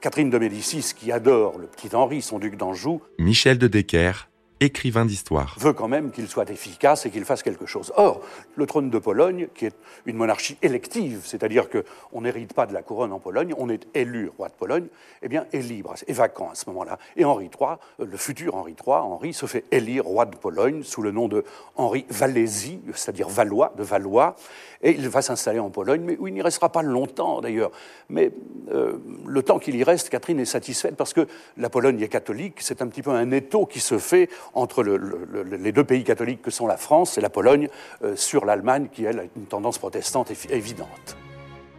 Catherine 0.00 0.30
de 0.30 0.38
Médicis, 0.38 0.94
qui 0.96 1.12
adore 1.12 1.58
le 1.58 1.66
petit 1.66 1.94
Henri, 1.94 2.22
son 2.22 2.38
duc 2.38 2.56
d'Anjou. 2.56 3.02
Michel 3.18 3.58
de 3.58 3.66
Decker, 3.66 4.30
écrivain 4.60 5.04
d'histoire. 5.04 5.56
Veut 5.58 5.72
quand 5.72 5.88
même 5.88 6.10
qu'il 6.10 6.28
soit 6.28 6.50
efficace 6.50 7.06
et 7.06 7.10
qu'il 7.10 7.24
fasse 7.24 7.42
quelque 7.42 7.66
chose. 7.66 7.92
Or, 7.96 8.22
le 8.54 8.66
trône 8.66 8.90
de 8.90 8.98
Pologne, 8.98 9.48
qui 9.54 9.66
est 9.66 9.76
une 10.06 10.16
monarchie 10.16 10.56
élective, 10.62 11.20
c'est-à-dire 11.24 11.66
qu'on 11.68 12.20
n'hérite 12.20 12.54
pas 12.54 12.66
de 12.66 12.72
la 12.72 12.82
couronne 12.82 13.12
en 13.12 13.18
Pologne, 13.18 13.54
on 13.58 13.68
est 13.68 13.86
élu 13.94 14.30
roi 14.36 14.48
de 14.48 14.54
Pologne, 14.54 14.86
eh 15.22 15.28
bien, 15.28 15.46
est 15.52 15.60
libre, 15.60 15.94
est 16.06 16.12
vacant 16.12 16.50
à 16.50 16.54
ce 16.54 16.68
moment-là. 16.70 16.98
Et 17.16 17.24
Henri 17.24 17.46
III, 17.46 17.76
euh, 18.00 18.06
le 18.06 18.16
futur 18.16 18.54
Henri 18.54 18.72
III, 18.72 18.96
Henri 18.96 19.34
se 19.34 19.46
fait 19.46 19.64
élire 19.70 20.04
roi 20.04 20.24
de 20.24 20.36
Pologne 20.36 20.82
sous 20.82 21.02
le 21.02 21.10
nom 21.10 21.28
de 21.28 21.44
Henri 21.76 22.06
Valézy, 22.08 22.80
c'est-à-dire 22.94 23.28
Valois, 23.28 23.72
de 23.76 23.82
Valois, 23.82 24.36
et 24.82 24.92
il 24.92 25.08
va 25.08 25.22
s'installer 25.22 25.58
en 25.58 25.70
Pologne, 25.70 26.02
mais 26.04 26.16
où 26.18 26.28
il 26.28 26.34
n'y 26.34 26.42
restera 26.42 26.70
pas 26.70 26.82
longtemps 26.82 27.40
d'ailleurs. 27.40 27.70
Mais 28.08 28.30
euh, 28.72 28.98
le 29.26 29.42
temps 29.42 29.58
qu'il 29.58 29.76
y 29.76 29.84
reste, 29.84 30.08
Catherine 30.10 30.40
est 30.40 30.44
satisfaite 30.44 30.96
parce 30.96 31.12
que 31.12 31.26
la 31.56 31.70
Pologne 31.70 32.00
est 32.00 32.08
catholique, 32.08 32.56
c'est 32.60 32.82
un 32.82 32.86
petit 32.88 33.02
peu 33.02 33.10
un 33.10 33.30
étau 33.30 33.66
qui 33.66 33.80
se 33.80 33.98
fait 33.98 34.28
entre 34.54 34.82
les 34.82 35.72
deux 35.72 35.84
pays 35.84 36.04
catholiques 36.04 36.42
que 36.42 36.50
sont 36.50 36.66
la 36.66 36.76
France 36.76 37.18
et 37.18 37.20
la 37.20 37.30
Pologne 37.30 37.68
euh, 38.02 38.16
sur 38.16 38.44
l'Allemagne, 38.44 38.88
qui 38.92 39.04
elle 39.04 39.20
a 39.20 39.24
une 39.36 39.46
tendance 39.46 39.78
protestante 39.78 40.30
évidente. 40.50 41.16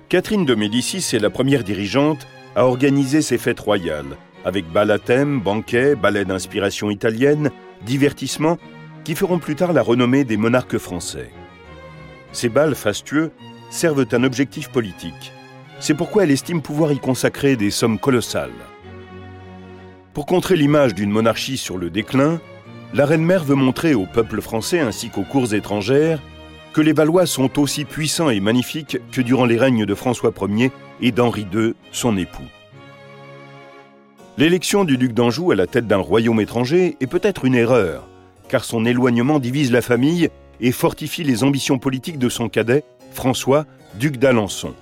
Catherine 0.09 0.45
de 0.45 0.55
Médicis 0.55 1.15
est 1.15 1.19
la 1.19 1.29
première 1.29 1.63
dirigeante 1.63 2.27
a 2.55 2.65
organisé 2.65 3.21
ses 3.21 3.37
fêtes 3.37 3.59
royales, 3.59 4.17
avec 4.43 4.65
bal 4.71 4.89
à 4.89 4.97
thème, 4.97 5.41
banquets, 5.41 5.95
ballets 5.95 6.25
d'inspiration 6.25 6.89
italienne, 6.89 7.51
divertissements, 7.85 8.57
qui 9.03 9.13
feront 9.13 9.37
plus 9.37 9.55
tard 9.55 9.73
la 9.73 9.83
renommée 9.83 10.23
des 10.23 10.37
monarques 10.37 10.79
français. 10.79 11.29
Ces 12.37 12.49
bals 12.49 12.75
fastueux 12.75 13.31
servent 13.71 14.05
un 14.11 14.23
objectif 14.23 14.69
politique. 14.69 15.31
C'est 15.79 15.95
pourquoi 15.95 16.21
elle 16.23 16.29
estime 16.29 16.61
pouvoir 16.61 16.91
y 16.91 16.99
consacrer 16.99 17.55
des 17.55 17.71
sommes 17.71 17.97
colossales. 17.97 18.51
Pour 20.13 20.27
contrer 20.27 20.55
l'image 20.55 20.93
d'une 20.93 21.09
monarchie 21.09 21.57
sur 21.57 21.79
le 21.79 21.89
déclin, 21.89 22.39
la 22.93 23.07
reine-mère 23.07 23.43
veut 23.43 23.55
montrer 23.55 23.95
au 23.95 24.05
peuple 24.05 24.39
français 24.39 24.79
ainsi 24.79 25.09
qu'aux 25.09 25.23
cours 25.23 25.55
étrangères 25.55 26.21
que 26.73 26.81
les 26.81 26.93
Valois 26.93 27.25
sont 27.25 27.59
aussi 27.59 27.85
puissants 27.85 28.29
et 28.29 28.39
magnifiques 28.39 28.99
que 29.11 29.21
durant 29.21 29.45
les 29.45 29.57
règnes 29.57 29.87
de 29.87 29.95
François 29.95 30.31
Ier 30.47 30.71
et 31.01 31.11
d'Henri 31.11 31.47
II, 31.51 31.73
son 31.91 32.17
époux. 32.17 32.43
L'élection 34.37 34.83
du 34.83 34.99
duc 34.99 35.13
d'Anjou 35.13 35.49
à 35.49 35.55
la 35.55 35.65
tête 35.65 35.87
d'un 35.87 35.97
royaume 35.97 36.39
étranger 36.39 36.97
est 37.01 37.07
peut-être 37.07 37.45
une 37.45 37.55
erreur, 37.55 38.07
car 38.47 38.63
son 38.63 38.85
éloignement 38.85 39.39
divise 39.39 39.71
la 39.71 39.81
famille 39.81 40.29
et 40.59 40.71
fortifie 40.71 41.23
les 41.23 41.43
ambitions 41.43 41.79
politiques 41.79 42.19
de 42.19 42.29
son 42.29 42.49
cadet, 42.49 42.83
François, 43.11 43.65
duc 43.95 44.17
d'Alençon. 44.17 44.73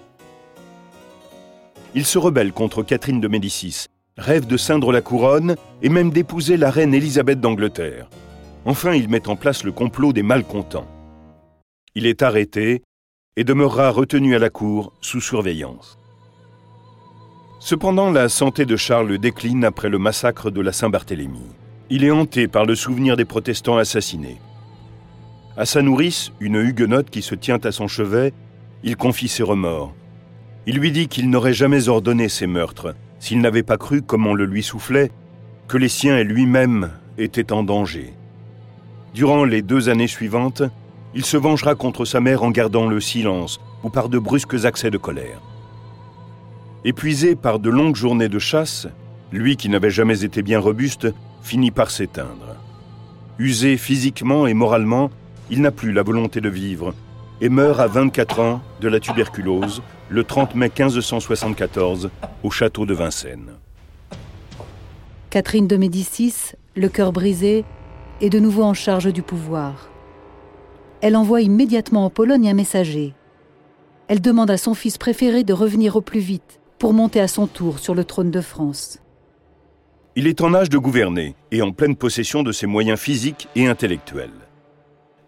Il 1.93 2.05
se 2.05 2.17
rebelle 2.17 2.51
contre 2.51 2.83
Catherine 2.83 3.21
de 3.21 3.27
Médicis, 3.27 3.85
rêve 4.17 4.47
de 4.47 4.57
ceindre 4.57 4.91
la 4.91 5.01
couronne 5.01 5.55
et 5.81 5.89
même 5.89 6.11
d'épouser 6.11 6.57
la 6.57 6.69
reine 6.69 6.93
Élisabeth 6.93 7.39
d'Angleterre. 7.39 8.09
Enfin, 8.65 8.93
il 8.93 9.09
met 9.09 9.29
en 9.29 9.35
place 9.35 9.63
le 9.63 9.71
complot 9.71 10.11
des 10.11 10.23
malcontents. 10.23 10.87
Il 11.93 12.05
est 12.05 12.23
arrêté 12.23 12.81
et 13.37 13.43
demeurera 13.43 13.91
retenu 13.91 14.35
à 14.35 14.39
la 14.39 14.49
cour 14.49 14.93
sous 15.01 15.21
surveillance. 15.21 15.97
Cependant, 17.59 18.11
la 18.11 18.29
santé 18.29 18.65
de 18.65 18.75
Charles 18.75 19.17
décline 19.17 19.65
après 19.65 19.89
le 19.89 19.97
massacre 19.97 20.51
de 20.51 20.61
la 20.61 20.71
Saint-Barthélemy. 20.71 21.45
Il 21.89 22.03
est 22.03 22.11
hanté 22.11 22.47
par 22.47 22.65
le 22.65 22.75
souvenir 22.75 23.15
des 23.15 23.25
protestants 23.25 23.77
assassinés. 23.77 24.37
À 25.57 25.65
sa 25.65 25.81
nourrice, 25.81 26.33
une 26.41 26.57
huguenote 26.57 27.09
qui 27.09 27.21
se 27.21 27.33
tient 27.33 27.59
à 27.63 27.71
son 27.71 27.87
chevet, 27.87 28.33
il 28.83 28.97
confie 28.97 29.29
ses 29.29 29.43
remords. 29.43 29.93
Il 30.67 30.77
lui 30.77 30.91
dit 30.91 31.07
qu'il 31.07 31.29
n'aurait 31.29 31.53
jamais 31.53 31.87
ordonné 31.87 32.27
ces 32.27 32.47
meurtres 32.47 32.93
s'il 33.19 33.39
n'avait 33.39 33.63
pas 33.63 33.77
cru, 33.77 34.01
comme 34.01 34.27
on 34.27 34.33
le 34.33 34.45
lui 34.45 34.61
soufflait, 34.61 35.11
que 35.67 35.77
les 35.77 35.87
siens 35.87 36.17
et 36.17 36.23
lui-même 36.23 36.91
étaient 37.17 37.53
en 37.53 37.63
danger. 37.63 38.13
Durant 39.13 39.45
les 39.45 39.61
deux 39.61 39.87
années 39.87 40.07
suivantes, 40.07 40.61
il 41.13 41.23
se 41.23 41.37
vengera 41.37 41.75
contre 41.75 42.03
sa 42.03 42.19
mère 42.19 42.43
en 42.43 42.51
gardant 42.51 42.87
le 42.87 42.99
silence 42.99 43.59
ou 43.83 43.89
par 43.89 44.09
de 44.09 44.19
brusques 44.19 44.65
accès 44.65 44.91
de 44.91 44.97
colère. 44.97 45.41
Épuisé 46.83 47.35
par 47.35 47.59
de 47.59 47.69
longues 47.69 47.95
journées 47.95 48.29
de 48.29 48.39
chasse, 48.39 48.87
lui 49.31 49.55
qui 49.55 49.69
n'avait 49.69 49.89
jamais 49.89 50.23
été 50.23 50.43
bien 50.43 50.59
robuste 50.59 51.07
finit 51.41 51.71
par 51.71 51.89
s'éteindre. 51.89 52.57
Usé 53.39 53.77
physiquement 53.77 54.45
et 54.45 54.53
moralement, 54.53 55.09
il 55.49 55.61
n'a 55.61 55.71
plus 55.71 55.91
la 55.91 56.03
volonté 56.03 56.41
de 56.41 56.49
vivre 56.49 56.93
et 57.41 57.49
meurt 57.49 57.79
à 57.79 57.87
24 57.87 58.39
ans 58.39 58.61
de 58.81 58.87
la 58.87 58.99
tuberculose 58.99 59.81
le 60.09 60.23
30 60.23 60.55
mai 60.55 60.71
1574 60.77 62.09
au 62.43 62.49
château 62.49 62.85
de 62.85 62.93
Vincennes. 62.93 63.51
Catherine 65.29 65.67
de 65.67 65.75
Médicis, 65.75 66.53
le 66.75 66.87
cœur 66.87 67.11
brisé, 67.11 67.65
est 68.21 68.29
de 68.29 68.39
nouveau 68.39 68.63
en 68.63 68.73
charge 68.73 69.11
du 69.11 69.21
pouvoir. 69.21 69.89
Elle 71.01 71.17
envoie 71.17 71.41
immédiatement 71.41 72.05
en 72.05 72.09
Pologne 72.09 72.49
un 72.49 72.53
messager. 72.53 73.13
Elle 74.07 74.21
demande 74.21 74.49
à 74.49 74.57
son 74.57 74.73
fils 74.73 74.97
préféré 74.97 75.43
de 75.43 75.53
revenir 75.53 75.95
au 75.95 76.01
plus 76.01 76.19
vite 76.19 76.61
pour 76.79 76.93
monter 76.93 77.19
à 77.19 77.27
son 77.27 77.47
tour 77.47 77.79
sur 77.79 77.95
le 77.95 78.05
trône 78.05 78.31
de 78.31 78.41
France. 78.41 78.99
Il 80.15 80.27
est 80.27 80.39
en 80.41 80.53
âge 80.53 80.69
de 80.69 80.77
gouverner 80.77 81.35
et 81.51 81.61
en 81.61 81.71
pleine 81.71 81.97
possession 81.97 82.41
de 82.41 82.53
ses 82.53 82.67
moyens 82.67 82.99
physiques 82.99 83.49
et 83.55 83.67
intellectuels. 83.67 84.44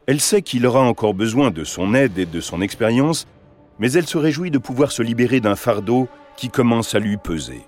Elle 0.08 0.22
sait 0.22 0.42
qu'il 0.42 0.66
aura 0.66 0.80
encore 0.80 1.14
besoin 1.14 1.52
de 1.52 1.66
son 1.66 1.94
aide 1.94 2.18
et 2.18 2.26
de 2.26 2.40
son 2.40 2.62
expérience, 2.62 3.28
mais 3.78 3.92
elle 3.92 4.08
se 4.08 4.18
réjouit 4.18 4.52
de 4.52 4.58
pouvoir 4.58 4.94
se 4.94 5.04
libérer 5.04 5.42
d'un 5.42 5.58
fardeau 5.58 6.08
qui 6.38 6.50
commence 6.50 6.96
à 6.96 7.00
lui 7.00 7.18
peser. 7.18 7.66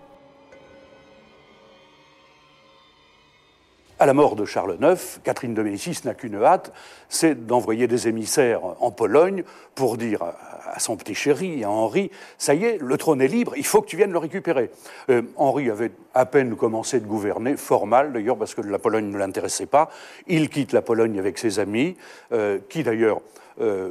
À 4.02 4.06
la 4.06 4.14
mort 4.14 4.38
de 4.38 4.46
Charles 4.46 4.78
IX, 4.82 5.20
Catherine 5.26 5.54
de 5.54 5.62
Médicis 5.62 6.00
n'a 6.06 6.14
qu'une 6.14 6.42
hâte, 6.42 6.72
c'est 7.10 7.46
d'envoyer 7.46 7.86
des 7.86 8.08
émissaires 8.08 8.62
en 8.80 8.92
Pologne 8.92 9.44
pour 9.76 9.98
dire 9.98 10.24
à 10.72 10.80
son 10.80 10.96
petit 10.96 11.16
chéri, 11.16 11.66
à 11.66 11.70
Henri, 11.70 12.10
ça 12.38 12.54
y 12.54 12.64
est, 12.64 12.78
le 12.82 12.98
trône 12.98 13.22
est 13.22 13.28
libre, 13.28 13.54
il 13.58 13.66
faut 13.66 13.82
que 13.82 13.88
tu 13.88 13.98
viennes 13.98 14.14
le 14.14 14.18
récupérer. 14.18 14.72
Euh, 15.10 15.24
Henri 15.36 15.70
avait 15.70 15.92
à 16.14 16.26
peine 16.26 16.56
commencé 16.56 17.02
de 17.02 17.06
gouverner, 17.06 17.58
fort 17.58 17.88
mal 17.88 18.14
d'ailleurs, 18.14 18.38
parce 18.38 18.56
que 18.56 18.62
la 18.62 18.80
Pologne 18.80 19.10
ne 19.10 19.18
l'intéressait 19.18 19.66
pas. 19.66 19.90
Il 20.28 20.48
quitte 20.48 20.72
la 20.72 20.82
Pologne 20.82 21.20
avec 21.20 21.38
ses 21.38 21.60
amis, 21.60 21.98
euh, 22.32 22.60
qui 22.70 22.84
d'ailleurs 22.84 23.20
euh, 23.60 23.90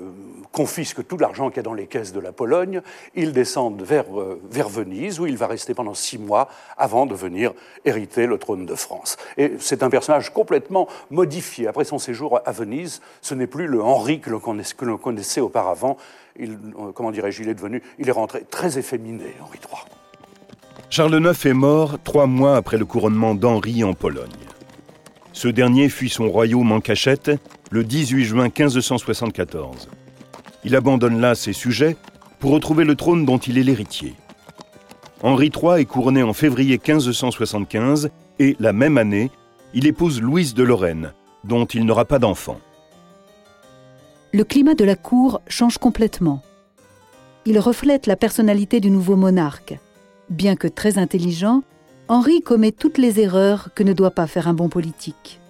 confisque 0.53 1.07
tout 1.07 1.19
l'argent 1.19 1.49
qu'il 1.49 1.59
y 1.59 1.61
a 1.61 1.63
dans 1.63 1.75
les 1.75 1.87
caisses 1.87 2.13
de 2.13 2.21
la 2.21 2.33
Pologne. 2.33 2.83
Il 3.15 3.33
descend 3.33 3.81
vers, 3.83 4.07
vers 4.51 4.69
Venise, 4.69 5.21
où 5.21 5.27
il 5.27 5.37
va 5.37 5.47
rester 5.47 5.75
pendant 5.75 5.95
six 5.95 6.19
mois 6.19 6.49
avant 6.77 7.07
de 7.07 7.15
venir 7.15 7.53
hériter 7.85 8.27
le 8.27 8.39
trône 8.39 8.67
de 8.67 8.75
France. 8.75 9.17
Et 9.37 9.53
c'est 9.59 9.83
un 9.83 9.91
personnage 9.91 10.33
complètement 10.33 10.89
modifié. 11.11 11.69
Après 11.69 11.85
son 11.85 11.99
séjour 11.99 12.41
à 12.45 12.53
Venise, 12.53 13.01
ce 13.21 13.35
n'est 13.35 13.47
plus 13.47 13.67
le 13.67 13.83
Henri 13.83 14.21
que 14.21 14.31
l'on 14.31 14.99
connaissait, 14.99 15.41
auparavant 15.41 15.97
euh, 16.41 16.93
comment 16.95 17.11
dirais-je, 17.11 17.43
il 17.43 17.49
est 17.49 17.55
devenu, 17.55 17.83
il 17.99 18.09
est 18.09 18.13
rentré 18.13 18.45
très 18.49 18.79
efféminé, 18.79 19.35
Henri 19.43 19.59
III. 19.59 19.83
Charles 20.91 21.15
IX 21.15 21.47
est 21.47 21.55
mort 21.55 21.99
trois 22.03 22.27
mois 22.27 22.57
après 22.57 22.79
le 22.79 22.85
couronnement 22.85 23.35
d'Henri 23.35 23.85
en 23.85 23.95
Pologne. 23.95 24.48
Ce 25.33 25.49
dernier 25.49 25.89
fuit 25.89 26.09
son 26.09 26.29
royaume 26.29 26.73
en 26.73 26.81
cachette 26.81 27.31
le 27.71 27.85
18 27.85 28.25
juin 28.25 28.45
1574. 28.45 29.89
Il 30.65 30.75
abandonne 30.75 31.21
là 31.21 31.35
ses 31.35 31.53
sujets 31.53 31.97
pour 32.39 32.51
retrouver 32.51 32.85
le 32.85 32.95
trône 32.95 33.25
dont 33.25 33.39
il 33.39 33.59
est 33.59 33.63
l'héritier. 33.63 34.15
Henri 35.23 35.51
III 35.55 35.81
est 35.81 35.85
couronné 35.85 36.23
en 36.23 36.33
février 36.33 36.81
1575 36.85 38.11
et, 38.39 38.57
la 38.61 38.73
même 38.73 38.99
année, 38.99 39.31
il 39.75 39.87
épouse 39.87 40.21
Louise 40.21 40.55
de 40.55 40.63
Lorraine, 40.63 41.13
dont 41.45 41.65
il 41.67 41.85
n'aura 41.85 42.05
pas 42.05 42.19
d'enfant 42.19 42.59
le 44.33 44.45
climat 44.45 44.75
de 44.75 44.85
la 44.85 44.97
cour 44.97 45.41
change 45.49 45.79
complètement. 45.79 46.43
Il 47.47 47.59
reflète 47.59 48.07
la 48.07 48.17
personnalité 48.17 48.81
du 48.81 48.91
nouveau 48.91 49.17
monarque. 49.17 49.79
Bien 50.29 50.55
que 50.55 50.69
très 50.69 50.99
intelligent, 50.99 51.63
Henri 52.11 52.41
commet 52.41 52.73
toutes 52.73 52.97
les 52.97 53.21
erreurs 53.21 53.69
que 53.75 53.83
ne 53.83 53.93
doit 53.93 54.13
pas 54.13 54.27
faire 54.27 54.49
un 54.49 54.55
bon 54.55 54.71
politique. 54.71 55.41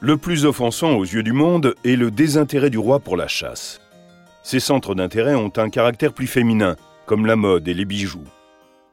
Le 0.00 0.18
plus 0.18 0.44
offensant 0.44 0.92
aux 0.92 1.04
yeux 1.04 1.22
du 1.22 1.32
monde 1.32 1.74
est 1.84 1.96
le 1.96 2.10
désintérêt 2.10 2.68
du 2.68 2.76
roi 2.76 3.00
pour 3.00 3.16
la 3.16 3.26
chasse. 3.26 3.80
Ses 4.42 4.60
centres 4.60 4.94
d'intérêt 4.94 5.34
ont 5.34 5.52
un 5.56 5.70
caractère 5.70 6.12
plus 6.12 6.26
féminin, 6.26 6.76
comme 7.06 7.24
la 7.24 7.36
mode 7.36 7.66
et 7.66 7.72
les 7.72 7.86
bijoux. 7.86 8.26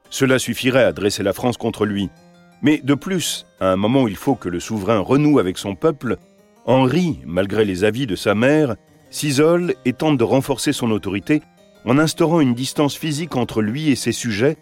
Cela 0.10 0.40
suffirait 0.40 0.86
à 0.86 0.94
dresser 0.94 1.24
la 1.24 1.34
France 1.34 1.58
contre 1.58 1.86
lui. 1.86 2.10
Mais 2.62 2.78
de 2.78 2.94
plus, 2.94 3.46
à 3.60 3.72
un 3.72 3.76
moment 3.76 4.04
où 4.04 4.08
il 4.08 4.16
faut 4.16 4.36
que 4.36 4.50
le 4.50 4.62
souverain 4.62 5.00
renoue 5.00 5.40
avec 5.40 5.58
son 5.58 5.76
peuple, 5.76 6.16
Henri, 6.66 7.20
malgré 7.26 7.66
les 7.66 7.84
avis 7.84 8.08
de 8.08 8.16
sa 8.16 8.34
mère, 8.34 8.78
s'isole 9.10 9.76
et 9.84 9.92
tente 9.92 10.18
de 10.18 10.24
renforcer 10.24 10.72
son 10.72 10.92
autorité 10.92 11.42
en 11.84 11.98
instaurant 12.00 12.40
une 12.40 12.54
distance 12.54 12.96
physique 12.96 13.36
entre 13.36 13.62
lui 13.62 13.90
et 13.90 13.96
ses 13.96 14.14
sujets 14.14 14.58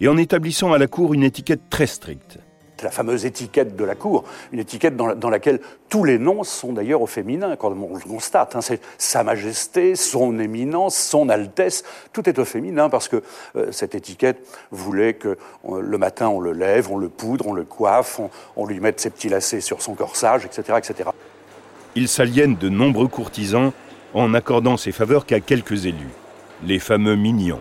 et 0.00 0.08
en 0.08 0.16
établissant 0.16 0.72
à 0.72 0.78
la 0.78 0.86
cour 0.86 1.14
une 1.14 1.22
étiquette 1.22 1.70
très 1.70 1.86
stricte. 1.86 2.38
La 2.82 2.90
fameuse 2.90 3.24
étiquette 3.24 3.76
de 3.76 3.84
la 3.84 3.94
cour, 3.94 4.24
une 4.50 4.58
étiquette 4.58 4.96
dans, 4.96 5.30
laquelle 5.30 5.60
tous 5.88 6.02
les 6.02 6.18
noms 6.18 6.42
sont 6.42 6.72
d'ailleurs 6.72 7.00
au 7.00 7.06
féminin, 7.06 7.54
quand 7.54 7.68
on 7.68 7.94
le 7.94 8.00
constate. 8.00 8.56
Hein. 8.56 8.60
c'est 8.60 8.80
Sa 8.98 9.22
Majesté, 9.22 9.94
Son 9.94 10.40
Éminence, 10.40 10.96
Son 10.96 11.28
Altesse, 11.28 11.84
tout 12.12 12.28
est 12.28 12.40
au 12.40 12.44
féminin 12.44 12.88
parce 12.88 13.06
que 13.06 13.22
euh, 13.54 13.70
cette 13.70 13.94
étiquette 13.94 14.44
voulait 14.72 15.14
que 15.14 15.38
le 15.64 15.98
matin 15.98 16.28
on 16.28 16.40
le 16.40 16.52
lève, 16.52 16.90
on 16.90 16.98
le 16.98 17.08
poudre, 17.08 17.46
on 17.46 17.52
le 17.52 17.62
coiffe, 17.62 18.18
on, 18.18 18.30
on 18.56 18.66
lui 18.66 18.80
mette 18.80 18.98
ses 18.98 19.10
petits 19.10 19.28
lacets 19.28 19.60
sur 19.60 19.80
son 19.80 19.94
corsage, 19.94 20.44
etc. 20.44 20.76
etc 20.78 21.10
il 21.94 22.08
s'aliène 22.08 22.56
de 22.56 22.68
nombreux 22.68 23.08
courtisans 23.08 23.72
en 24.14 24.34
accordant 24.34 24.76
ses 24.76 24.92
faveurs 24.92 25.26
qu'à 25.26 25.40
quelques 25.40 25.86
élus, 25.86 26.10
les 26.64 26.78
fameux 26.78 27.16
mignons. 27.16 27.60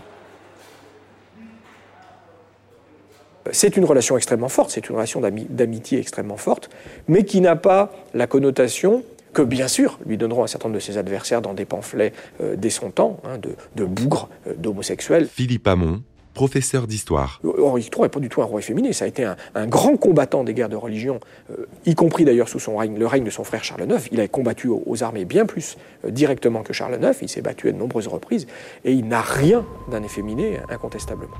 C'est 3.51 3.77
une 3.77 3.85
relation 3.85 4.17
extrêmement 4.17 4.49
forte, 4.49 4.71
c'est 4.71 4.89
une 4.89 4.95
relation 4.95 5.21
d'amitié 5.21 5.99
extrêmement 5.99 6.37
forte, 6.37 6.69
mais 7.07 7.23
qui 7.23 7.41
n'a 7.41 7.55
pas 7.55 7.91
la 8.13 8.27
connotation 8.27 9.03
que 9.33 9.41
bien 9.41 9.67
sûr 9.67 9.97
lui 10.05 10.17
donneront 10.17 10.43
un 10.43 10.47
certain 10.47 10.67
nombre 10.67 10.79
de 10.79 10.83
ses 10.83 10.97
adversaires 10.97 11.41
dans 11.41 11.53
des 11.53 11.65
pamphlets 11.65 12.11
euh, 12.41 12.55
dès 12.57 12.69
son 12.69 12.91
temps, 12.91 13.19
hein, 13.23 13.37
de, 13.37 13.55
de 13.75 13.85
bougres, 13.85 14.29
euh, 14.47 14.53
d'homosexuels. 14.57 15.27
Philippe 15.27 15.67
Hamon, 15.67 16.01
professeur 16.33 16.87
d'histoire. 16.87 17.41
Henri 17.43 17.81
III 17.81 18.03
n'est 18.03 18.09
pas 18.09 18.19
du 18.19 18.29
tout 18.29 18.41
un 18.41 18.45
roi 18.45 18.59
efféminé, 18.59 18.93
ça 18.93 19.05
a 19.05 19.07
été 19.07 19.23
un, 19.23 19.67
grand 19.67 19.97
combattant 19.97 20.43
des 20.43 20.53
guerres 20.53 20.69
de 20.69 20.75
religion, 20.75 21.19
euh, 21.51 21.67
y 21.85 21.95
compris 21.95 22.25
d'ailleurs 22.25 22.49
sous 22.49 22.59
son 22.59 22.77
règne, 22.77 22.97
le 22.97 23.07
règne 23.07 23.23
de 23.23 23.29
son 23.29 23.43
frère 23.43 23.63
Charles 23.63 23.83
IX. 23.83 24.07
Il 24.11 24.21
a 24.21 24.27
combattu 24.27 24.67
aux, 24.67 25.03
armées 25.03 25.25
bien 25.25 25.45
plus 25.45 25.77
euh, 26.05 26.11
directement 26.11 26.63
que 26.63 26.73
Charles 26.73 26.97
IX, 27.01 27.17
il 27.21 27.29
s'est 27.29 27.41
battu 27.41 27.69
à 27.69 27.71
de 27.71 27.77
nombreuses 27.77 28.07
reprises, 28.07 28.47
et 28.85 28.93
il 28.93 29.07
n'a 29.07 29.21
rien 29.21 29.65
d'un 29.89 30.03
efféminé, 30.03 30.59
incontestablement. 30.69 31.37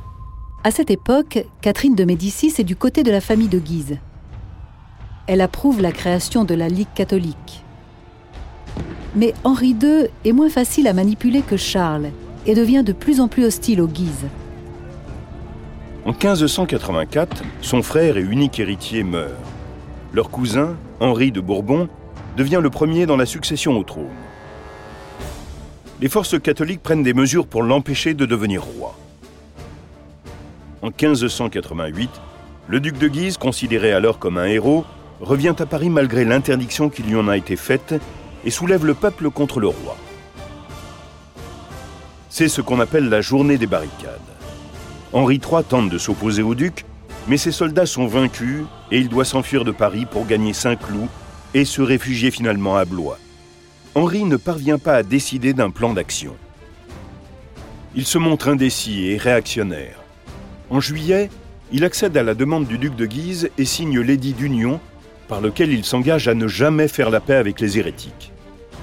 À 0.63 0.69
cette 0.69 0.91
époque, 0.91 1.43
Catherine 1.61 1.95
de 1.95 2.03
Médicis 2.03 2.53
est 2.59 2.63
du 2.63 2.75
côté 2.75 3.01
de 3.01 3.09
la 3.09 3.19
famille 3.19 3.47
de 3.47 3.57
Guise. 3.57 3.97
Elle 5.25 5.41
approuve 5.41 5.81
la 5.81 5.91
création 5.91 6.43
de 6.43 6.53
la 6.53 6.67
Ligue 6.67 6.93
catholique. 6.93 7.63
Mais 9.15 9.33
Henri 9.43 9.69
II 9.81 10.05
est 10.23 10.31
moins 10.33 10.49
facile 10.49 10.87
à 10.87 10.93
manipuler 10.93 11.41
que 11.41 11.57
Charles 11.57 12.11
et 12.45 12.53
devient 12.53 12.83
de 12.85 12.93
plus 12.93 13.21
en 13.21 13.27
plus 13.27 13.45
hostile 13.45 13.81
aux 13.81 13.87
Guises. 13.87 14.27
En 16.05 16.11
1584, 16.11 17.41
son 17.61 17.81
frère 17.81 18.17
et 18.17 18.21
unique 18.21 18.59
héritier 18.59 19.03
meurt. 19.03 19.33
Leur 20.13 20.29
cousin, 20.29 20.75
Henri 20.99 21.31
de 21.31 21.41
Bourbon, 21.41 21.89
devient 22.37 22.59
le 22.61 22.69
premier 22.69 23.07
dans 23.07 23.17
la 23.17 23.25
succession 23.25 23.79
au 23.79 23.83
trône. 23.83 24.05
Les 26.01 26.09
forces 26.09 26.39
catholiques 26.39 26.83
prennent 26.83 27.03
des 27.03 27.15
mesures 27.15 27.47
pour 27.47 27.63
l'empêcher 27.63 28.13
de 28.13 28.27
devenir 28.27 28.63
roi. 28.63 28.95
En 30.81 30.87
1588, 30.87 32.09
le 32.67 32.79
duc 32.79 32.97
de 32.97 33.07
Guise, 33.07 33.37
considéré 33.37 33.93
alors 33.93 34.17
comme 34.17 34.39
un 34.39 34.45
héros, 34.45 34.83
revient 35.19 35.53
à 35.59 35.65
Paris 35.67 35.91
malgré 35.91 36.25
l'interdiction 36.25 36.89
qui 36.89 37.03
lui 37.03 37.15
en 37.15 37.27
a 37.27 37.37
été 37.37 37.55
faite 37.55 37.93
et 38.45 38.49
soulève 38.49 38.83
le 38.83 38.95
peuple 38.95 39.29
contre 39.29 39.59
le 39.59 39.67
roi. 39.67 39.95
C'est 42.29 42.47
ce 42.47 42.61
qu'on 42.61 42.79
appelle 42.79 43.09
la 43.09 43.21
journée 43.21 43.59
des 43.59 43.67
barricades. 43.67 44.19
Henri 45.13 45.35
III 45.35 45.63
tente 45.63 45.89
de 45.89 45.99
s'opposer 45.99 46.41
au 46.41 46.55
duc, 46.55 46.85
mais 47.27 47.37
ses 47.37 47.51
soldats 47.51 47.85
sont 47.85 48.07
vaincus 48.07 48.63
et 48.89 48.97
il 48.97 49.09
doit 49.09 49.25
s'enfuir 49.25 49.63
de 49.63 49.71
Paris 49.71 50.07
pour 50.09 50.25
gagner 50.25 50.53
Saint-Cloud 50.53 51.09
et 51.53 51.65
se 51.65 51.83
réfugier 51.83 52.31
finalement 52.31 52.75
à 52.75 52.85
Blois. 52.85 53.19
Henri 53.93 54.23
ne 54.23 54.37
parvient 54.37 54.79
pas 54.79 54.95
à 54.95 55.03
décider 55.03 55.53
d'un 55.53 55.69
plan 55.69 55.93
d'action. 55.93 56.35
Il 57.93 58.05
se 58.05 58.17
montre 58.17 58.47
indécis 58.47 59.07
et 59.07 59.17
réactionnaire. 59.17 60.00
En 60.71 60.79
juillet, 60.79 61.29
il 61.73 61.83
accède 61.83 62.15
à 62.15 62.23
la 62.23 62.33
demande 62.33 62.65
du 62.65 62.77
duc 62.77 62.95
de 62.95 63.05
Guise 63.05 63.49
et 63.57 63.65
signe 63.65 63.99
l'édit 63.99 64.31
d'union 64.31 64.79
par 65.27 65.41
lequel 65.41 65.73
il 65.73 65.83
s'engage 65.83 66.29
à 66.29 66.33
ne 66.33 66.47
jamais 66.47 66.87
faire 66.87 67.09
la 67.09 67.19
paix 67.19 67.35
avec 67.35 67.59
les 67.59 67.77
hérétiques. 67.77 68.31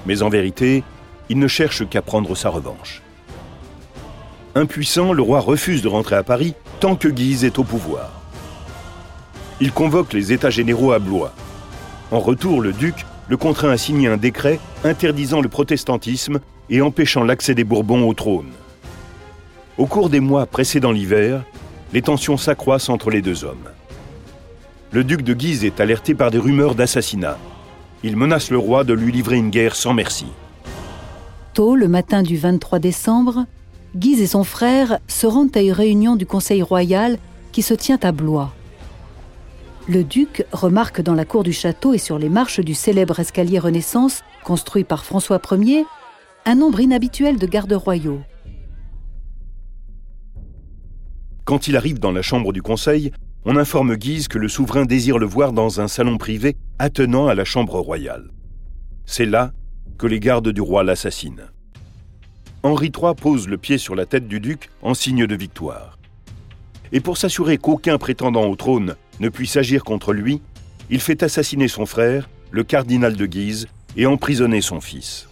Mais 0.05 0.21
en 0.21 0.29
vérité, 0.29 0.83
il 1.29 1.39
ne 1.39 1.47
cherche 1.47 1.89
qu'à 1.89 2.03
prendre 2.03 2.35
sa 2.35 2.49
revanche. 2.49 3.01
Impuissant, 4.53 5.13
le 5.13 5.23
roi 5.23 5.39
refuse 5.39 5.81
de 5.81 5.87
rentrer 5.87 6.15
à 6.15 6.21
Paris 6.21 6.53
tant 6.79 6.95
que 6.95 7.07
Guise 7.07 7.43
est 7.43 7.57
au 7.57 7.63
pouvoir. 7.63 8.21
Il 9.59 9.71
convoque 9.71 10.13
les 10.13 10.31
États 10.31 10.51
généraux 10.51 10.91
à 10.91 10.99
Blois. 10.99 11.33
En 12.11 12.19
retour, 12.19 12.61
le 12.61 12.71
duc 12.71 13.03
le 13.29 13.37
contraint 13.37 13.71
à 13.71 13.77
signer 13.77 14.09
un 14.09 14.17
décret 14.17 14.59
interdisant 14.83 15.41
le 15.41 15.49
protestantisme 15.49 16.39
et 16.69 16.81
empêchant 16.81 17.23
l'accès 17.23 17.55
des 17.55 17.63
Bourbons 17.63 18.07
au 18.07 18.13
trône. 18.13 18.51
Au 19.79 19.87
cours 19.87 20.09
des 20.09 20.19
mois 20.19 20.45
précédant 20.45 20.91
l'hiver, 20.91 21.43
les 21.93 22.01
tensions 22.01 22.37
s'accroissent 22.37 22.89
entre 22.89 23.09
les 23.09 23.21
deux 23.21 23.43
hommes. 23.43 23.69
Le 24.91 25.03
duc 25.03 25.21
de 25.21 25.33
Guise 25.33 25.65
est 25.65 25.79
alerté 25.79 26.15
par 26.15 26.31
des 26.31 26.37
rumeurs 26.37 26.75
d'assassinat. 26.75 27.37
Il 28.03 28.15
menace 28.15 28.49
le 28.49 28.57
roi 28.57 28.83
de 28.83 28.93
lui 28.93 29.11
livrer 29.11 29.37
une 29.37 29.49
guerre 29.49 29.75
sans 29.75 29.93
merci. 29.93 30.25
Tôt, 31.53 31.75
le 31.75 31.87
matin 31.87 32.23
du 32.23 32.37
23 32.37 32.79
décembre, 32.79 33.45
Guise 33.95 34.21
et 34.21 34.27
son 34.27 34.43
frère 34.43 34.99
se 35.07 35.27
rendent 35.27 35.55
à 35.55 35.61
une 35.61 35.71
réunion 35.71 36.15
du 36.15 36.25
Conseil 36.25 36.61
royal 36.61 37.17
qui 37.51 37.61
se 37.61 37.73
tient 37.73 37.99
à 38.03 38.11
Blois. 38.11 38.51
Le 39.87 40.03
duc 40.03 40.45
remarque 40.51 41.01
dans 41.01 41.15
la 41.15 41.25
cour 41.25 41.43
du 41.43 41.53
château 41.53 41.93
et 41.93 41.97
sur 41.97 42.19
les 42.19 42.29
marches 42.29 42.59
du 42.59 42.75
célèbre 42.75 43.19
escalier 43.19 43.57
Renaissance, 43.57 44.21
construit 44.43 44.83
par 44.83 45.03
François 45.03 45.41
Ier, 45.51 45.85
un 46.45 46.55
nombre 46.55 46.79
inhabituel 46.79 47.37
de 47.37 47.47
gardes 47.47 47.73
royaux. 47.73 48.21
Quand 51.49 51.67
il 51.67 51.75
arrive 51.75 51.97
dans 51.97 52.11
la 52.11 52.21
chambre 52.21 52.53
du 52.53 52.61
Conseil, 52.61 53.11
on 53.43 53.55
informe 53.55 53.95
Guise 53.95 54.27
que 54.27 54.37
le 54.37 54.47
souverain 54.47 54.85
désire 54.85 55.17
le 55.17 55.25
voir 55.25 55.51
dans 55.51 55.81
un 55.81 55.87
salon 55.87 56.19
privé 56.19 56.55
attenant 56.77 57.25
à 57.25 57.33
la 57.33 57.43
chambre 57.43 57.79
royale. 57.79 58.29
C'est 59.07 59.25
là 59.25 59.51
que 59.97 60.05
les 60.05 60.19
gardes 60.19 60.49
du 60.49 60.61
roi 60.61 60.83
l'assassinent. 60.83 61.47
Henri 62.61 62.91
III 62.95 63.15
pose 63.19 63.47
le 63.47 63.57
pied 63.57 63.79
sur 63.79 63.95
la 63.95 64.05
tête 64.05 64.27
du 64.27 64.39
duc 64.39 64.69
en 64.83 64.93
signe 64.93 65.25
de 65.25 65.35
victoire. 65.35 65.97
Et 66.91 66.99
pour 66.99 67.17
s'assurer 67.17 67.57
qu'aucun 67.57 67.97
prétendant 67.97 68.45
au 68.45 68.55
trône 68.55 68.95
ne 69.19 69.29
puisse 69.29 69.57
agir 69.57 69.83
contre 69.83 70.13
lui, 70.13 70.43
il 70.91 70.99
fait 70.99 71.23
assassiner 71.23 71.67
son 71.67 71.87
frère, 71.87 72.29
le 72.51 72.63
cardinal 72.63 73.15
de 73.15 73.25
Guise, 73.25 73.67
et 73.97 74.05
emprisonner 74.05 74.61
son 74.61 74.81
fils. 74.81 75.27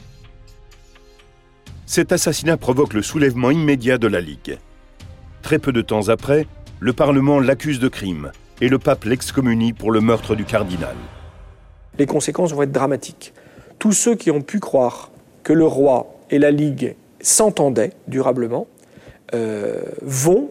Cet 1.86 2.12
assassinat 2.12 2.58
provoque 2.58 2.96
le 2.96 3.04
soulèvement 3.04 3.52
immédiat 3.52 4.00
de 4.00 4.08
la 4.08 4.20
Ligue. 4.20 4.58
Très 5.48 5.60
peu 5.60 5.72
de 5.72 5.80
temps 5.80 6.10
après, 6.10 6.46
le 6.82 6.92
Parlement 6.92 7.40
l'accuse 7.40 7.80
de 7.80 7.88
crime 7.88 8.34
et 8.60 8.68
le 8.68 8.80
pape 8.80 9.06
l'excommunie 9.06 9.72
pour 9.72 9.94
le 9.94 10.02
meurtre 10.02 10.36
du 10.36 10.44
cardinal. 10.44 10.98
Les 11.98 12.06
conséquences 12.06 12.52
vont 12.52 12.64
être 12.64 12.74
dramatiques. 12.74 13.32
Tous 13.80 13.94
ceux 13.94 14.16
qui 14.16 14.30
ont 14.30 14.42
pu 14.42 14.60
croire 14.60 15.10
que 15.44 15.54
le 15.54 15.66
roi 15.66 16.18
et 16.32 16.38
la 16.38 16.52
Ligue 16.52 16.96
s'entendaient 17.22 17.94
durablement 18.10 18.68
euh, 19.34 19.80
vont 20.02 20.50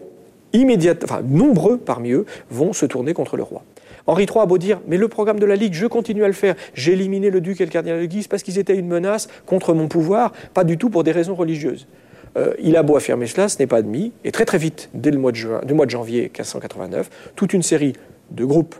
immédiatement, 0.53 1.07
enfin 1.07 1.21
nombreux 1.21 1.77
parmi 1.77 2.09
eux, 2.13 2.25
vont 2.49 2.73
se 2.73 2.87
tourner 2.87 3.13
contre 3.13 3.37
le 3.37 3.43
roi. 3.43 3.61
Henri 4.07 4.23
III 4.23 4.39
a 4.39 4.45
beau 4.47 4.57
dire, 4.57 4.79
mais 4.87 4.97
le 4.97 5.09
programme 5.09 5.39
de 5.39 5.45
la 5.45 5.55
Ligue, 5.55 5.75
je 5.75 5.85
continue 5.85 6.23
à 6.23 6.27
le 6.27 6.33
faire. 6.33 6.55
J'ai 6.73 6.93
éliminé 6.93 7.29
le 7.29 7.39
duc 7.39 7.61
et 7.61 7.65
le 7.65 7.71
cardinal 7.71 8.01
de 8.01 8.05
Guise 8.07 8.27
parce 8.27 8.41
qu'ils 8.41 8.57
étaient 8.57 8.75
une 8.75 8.87
menace 8.87 9.27
contre 9.45 9.75
mon 9.75 9.87
pouvoir, 9.87 10.31
pas 10.55 10.63
du 10.63 10.79
tout 10.79 10.89
pour 10.89 11.03
des 11.03 11.11
raisons 11.11 11.35
religieuses. 11.35 11.85
Euh, 12.35 12.53
il 12.59 12.75
a 12.75 12.83
beau 12.83 12.95
affirmer 12.95 13.27
cela, 13.27 13.49
ce 13.49 13.59
n'est 13.59 13.67
pas 13.67 13.77
admis. 13.77 14.11
Et 14.23 14.31
très 14.31 14.45
très 14.45 14.57
vite, 14.57 14.89
dès 14.93 15.11
le 15.11 15.17
mois 15.17 15.31
de, 15.31 15.89
janvier 15.89 16.23
1589, 16.23 17.09
toute 17.35 17.53
une 17.53 17.63
série 17.63 17.93
de 18.31 18.45
groupes, 18.45 18.75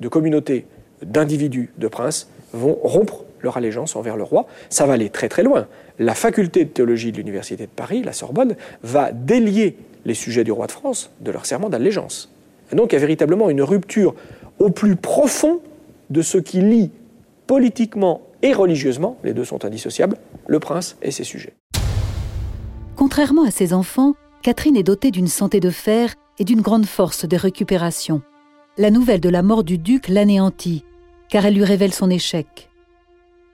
de 0.00 0.08
communautés, 0.08 0.66
d'individus, 1.02 1.70
de 1.78 1.88
princes 1.88 2.28
vont 2.52 2.78
rompre 2.82 3.24
leur 3.42 3.56
allégeance 3.56 3.96
envers 3.96 4.16
le 4.16 4.22
roi. 4.22 4.46
Ça 4.68 4.86
va 4.86 4.94
aller 4.94 5.10
très 5.10 5.28
très 5.28 5.42
loin. 5.42 5.66
La 5.98 6.14
faculté 6.14 6.64
de 6.64 6.70
théologie 6.70 7.12
de 7.12 7.16
l'Université 7.16 7.64
de 7.64 7.70
Paris, 7.70 8.02
la 8.02 8.12
Sorbonne, 8.12 8.56
va 8.82 9.12
délier 9.12 9.76
les 10.04 10.14
sujets 10.14 10.44
du 10.44 10.52
roi 10.52 10.66
de 10.66 10.72
France 10.72 11.10
de 11.20 11.30
leur 11.30 11.46
serment 11.46 11.68
d'allégeance. 11.68 12.32
donc 12.72 12.92
il 12.92 12.96
y 12.96 12.98
a 12.98 13.00
véritablement 13.00 13.50
une 13.50 13.62
rupture 13.62 14.14
au 14.58 14.70
plus 14.70 14.96
profond 14.96 15.60
de 16.10 16.22
ce 16.22 16.38
qui 16.38 16.60
lie 16.60 16.90
politiquement 17.46 18.22
et 18.42 18.52
religieusement, 18.52 19.18
les 19.22 19.34
deux 19.34 19.44
sont 19.44 19.64
indissociables, 19.64 20.16
le 20.46 20.58
prince 20.58 20.96
et 21.02 21.10
ses 21.10 21.24
sujets. 21.24 21.54
Contrairement 23.02 23.42
à 23.42 23.50
ses 23.50 23.74
enfants, 23.74 24.14
Catherine 24.42 24.76
est 24.76 24.84
dotée 24.84 25.10
d'une 25.10 25.26
santé 25.26 25.58
de 25.58 25.70
fer 25.70 26.14
et 26.38 26.44
d'une 26.44 26.60
grande 26.60 26.86
force 26.86 27.26
de 27.26 27.36
récupération. 27.36 28.22
La 28.78 28.92
nouvelle 28.92 29.20
de 29.20 29.28
la 29.28 29.42
mort 29.42 29.64
du 29.64 29.76
duc 29.76 30.06
l'anéantit, 30.06 30.84
car 31.28 31.44
elle 31.44 31.54
lui 31.54 31.64
révèle 31.64 31.92
son 31.92 32.10
échec. 32.10 32.70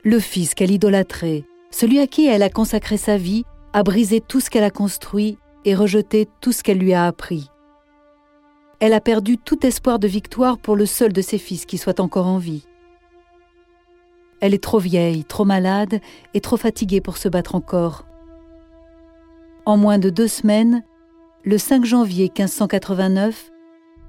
Le 0.05 0.21
fils 0.21 0.55
qu'elle 0.55 0.71
idolâtrait, 0.71 1.45
celui 1.71 1.99
à 1.99 2.07
qui 2.07 2.27
elle 2.27 2.43
a 2.43 2.51
consacré 2.51 2.99
sa 2.99 3.17
vie, 3.17 3.45
a 3.73 3.83
brisé 3.83 4.21
tout 4.21 4.41
ce 4.41 4.51
qu'elle 4.51 4.65
a 4.65 4.71
construit 4.71 5.39
et 5.65 5.75
rejeté 5.75 6.29
tout 6.43 6.53
ce 6.53 6.63
qu'elle 6.63 6.79
lui 6.79 6.93
a 6.93 7.07
appris. 7.07 7.49
Elle 8.81 8.93
a 8.93 9.01
perdu 9.01 9.39
tout 9.39 9.65
espoir 9.65 9.99
de 9.99 10.09
victoire 10.09 10.59
pour 10.59 10.77
le 10.77 10.85
seul 10.85 11.15
de 11.15 11.23
ses 11.23 11.39
fils 11.39 11.65
qui 11.65 11.79
soit 11.79 12.01
encore 12.01 12.27
en 12.27 12.37
vie. 12.37 12.67
Elle 14.43 14.53
est 14.53 14.63
trop 14.63 14.79
vieille, 14.79 15.25
trop 15.25 15.47
malade 15.47 16.03
et 16.35 16.43
trop 16.43 16.59
fatiguée 16.59 17.01
pour 17.01 17.17
se 17.17 17.31
battre 17.31 17.55
encore. 17.55 18.05
En 19.69 19.77
moins 19.77 19.99
de 19.99 20.09
deux 20.09 20.29
semaines, 20.29 20.83
le 21.45 21.59
5 21.59 21.85
janvier 21.85 22.33
1589, 22.35 23.51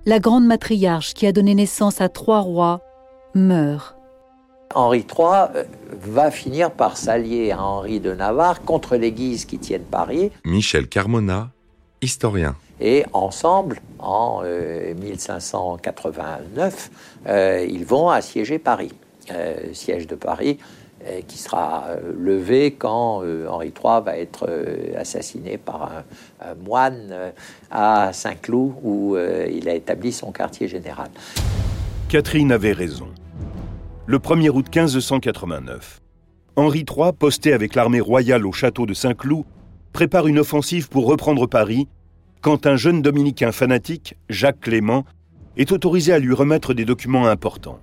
la 0.06 0.20
grande 0.20 0.46
matriarche 0.46 1.14
qui 1.14 1.28
a 1.28 1.34
donné 1.34 1.54
naissance 1.54 2.00
à 2.00 2.08
trois 2.08 2.40
rois 2.40 2.80
meurt. 3.36 3.98
Henri 4.74 5.00
III 5.00 5.50
euh, 5.54 5.66
va 5.92 6.32
finir 6.32 6.72
par 6.72 6.96
s'allier 6.96 7.52
à 7.52 7.62
Henri 7.62 8.00
de 8.00 8.14
Navarre 8.14 8.62
contre 8.62 8.96
les 8.96 9.12
Guises 9.12 9.44
qui 9.44 9.60
tiennent 9.60 9.84
Paris. 9.84 10.32
Michel 10.46 10.88
Carmona, 10.88 11.50
historien. 12.02 12.56
Et 12.80 13.04
ensemble, 13.12 13.82
en 14.00 14.44
1589, 14.44 16.90
euh, 17.28 17.32
euh, 17.32 17.66
ils 17.70 17.84
vont 17.84 18.08
assiéger 18.08 18.60
Paris, 18.60 18.94
siège 19.74 20.08
de 20.08 20.16
Paris, 20.16 20.58
qui 21.28 21.38
sera 21.38 21.86
levé 22.18 22.72
quand 22.72 23.24
Henri 23.50 23.68
III 23.68 24.04
va 24.04 24.18
être 24.18 24.50
assassiné 24.98 25.58
par 25.58 26.04
un 26.42 26.56
moine 26.56 27.32
à 27.72 28.12
Saint-Cloud, 28.14 28.74
où 28.84 29.18
il 29.18 29.70
a 29.70 29.76
établi 29.76 30.12
son 30.12 30.32
quartier 30.32 30.68
général. 30.68 31.10
Catherine 32.10 32.52
avait 32.52 32.74
raison 32.74 33.08
le 34.06 34.18
1er 34.18 34.50
août 34.50 34.66
1589. 34.76 36.02
Henri 36.56 36.80
III, 36.80 37.14
posté 37.14 37.54
avec 37.54 37.76
l'armée 37.76 38.02
royale 38.02 38.46
au 38.48 38.52
château 38.52 38.88
de 38.88 38.96
Saint-Cloud, 38.96 39.46
prépare 39.94 40.26
une 40.28 40.40
offensive 40.40 40.90
pour 40.90 41.06
reprendre 41.06 41.46
Paris 41.46 41.88
quand 42.42 42.66
un 42.66 42.76
jeune 42.76 43.02
dominicain 43.04 43.52
fanatique, 43.52 44.16
Jacques 44.30 44.62
Clément, 44.62 45.06
est 45.58 45.72
autorisé 45.72 46.12
à 46.12 46.20
lui 46.20 46.34
remettre 46.34 46.74
des 46.74 46.86
documents 46.86 47.28
importants. 47.28 47.80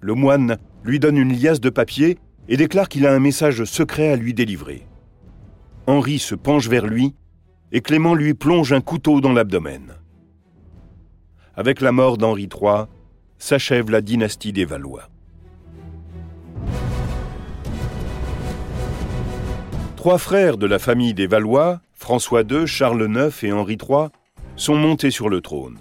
Le 0.00 0.14
moine 0.14 0.58
lui 0.84 1.00
donne 1.00 1.16
une 1.16 1.32
liasse 1.32 1.60
de 1.60 1.70
papier 1.70 2.18
et 2.48 2.56
déclare 2.56 2.88
qu'il 2.88 3.06
a 3.06 3.12
un 3.12 3.18
message 3.18 3.64
secret 3.64 4.12
à 4.12 4.16
lui 4.16 4.34
délivrer. 4.34 4.86
Henri 5.86 6.18
se 6.18 6.34
penche 6.34 6.68
vers 6.68 6.86
lui 6.86 7.14
et 7.72 7.80
Clément 7.80 8.14
lui 8.14 8.34
plonge 8.34 8.72
un 8.72 8.80
couteau 8.80 9.20
dans 9.20 9.32
l'abdomen. 9.32 9.94
avec 11.54 11.80
la 11.80 11.90
mort 11.90 12.18
d'Henri 12.18 12.48
III, 12.48 12.84
s'achève 13.38 13.90
la 13.90 14.00
dynastie 14.00 14.52
des 14.52 14.64
Valois. 14.64 15.08
Trois 19.96 20.18
frères 20.18 20.56
de 20.56 20.66
la 20.66 20.78
famille 20.78 21.14
des 21.14 21.26
Valois, 21.26 21.80
François 21.94 22.42
II, 22.42 22.68
Charles 22.68 23.10
IX 23.10 23.42
et 23.42 23.52
Henri 23.52 23.76
III, 23.76 24.06
sont 24.54 24.76
montés 24.76 25.10
sur 25.10 25.28
le 25.28 25.40
trône. 25.40 25.80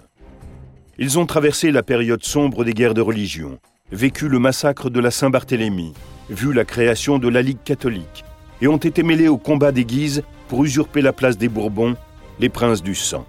Ils 0.97 1.19
ont 1.19 1.27
traversé 1.27 1.69
la 1.71 1.83
période 1.83 2.23
sombre 2.23 2.63
des 2.63 2.73
guerres 2.73 2.95
de 2.95 3.01
religion, 3.01 3.59
vécu 3.91 4.27
le 4.27 4.39
massacre 4.39 4.89
de 4.89 4.99
la 4.99 5.11
Saint-Barthélemy, 5.11 5.93
vu 6.29 6.53
la 6.53 6.65
création 6.65 7.19
de 7.19 7.29
la 7.29 7.41
Ligue 7.41 7.63
catholique, 7.63 8.25
et 8.61 8.67
ont 8.67 8.77
été 8.77 9.03
mêlés 9.03 9.27
au 9.27 9.37
combat 9.37 9.71
des 9.71 9.85
Guises 9.85 10.23
pour 10.47 10.63
usurper 10.63 11.01
la 11.01 11.13
place 11.13 11.37
des 11.37 11.49
Bourbons, 11.49 11.95
les 12.39 12.49
princes 12.49 12.83
du 12.83 12.95
sang. 12.95 13.25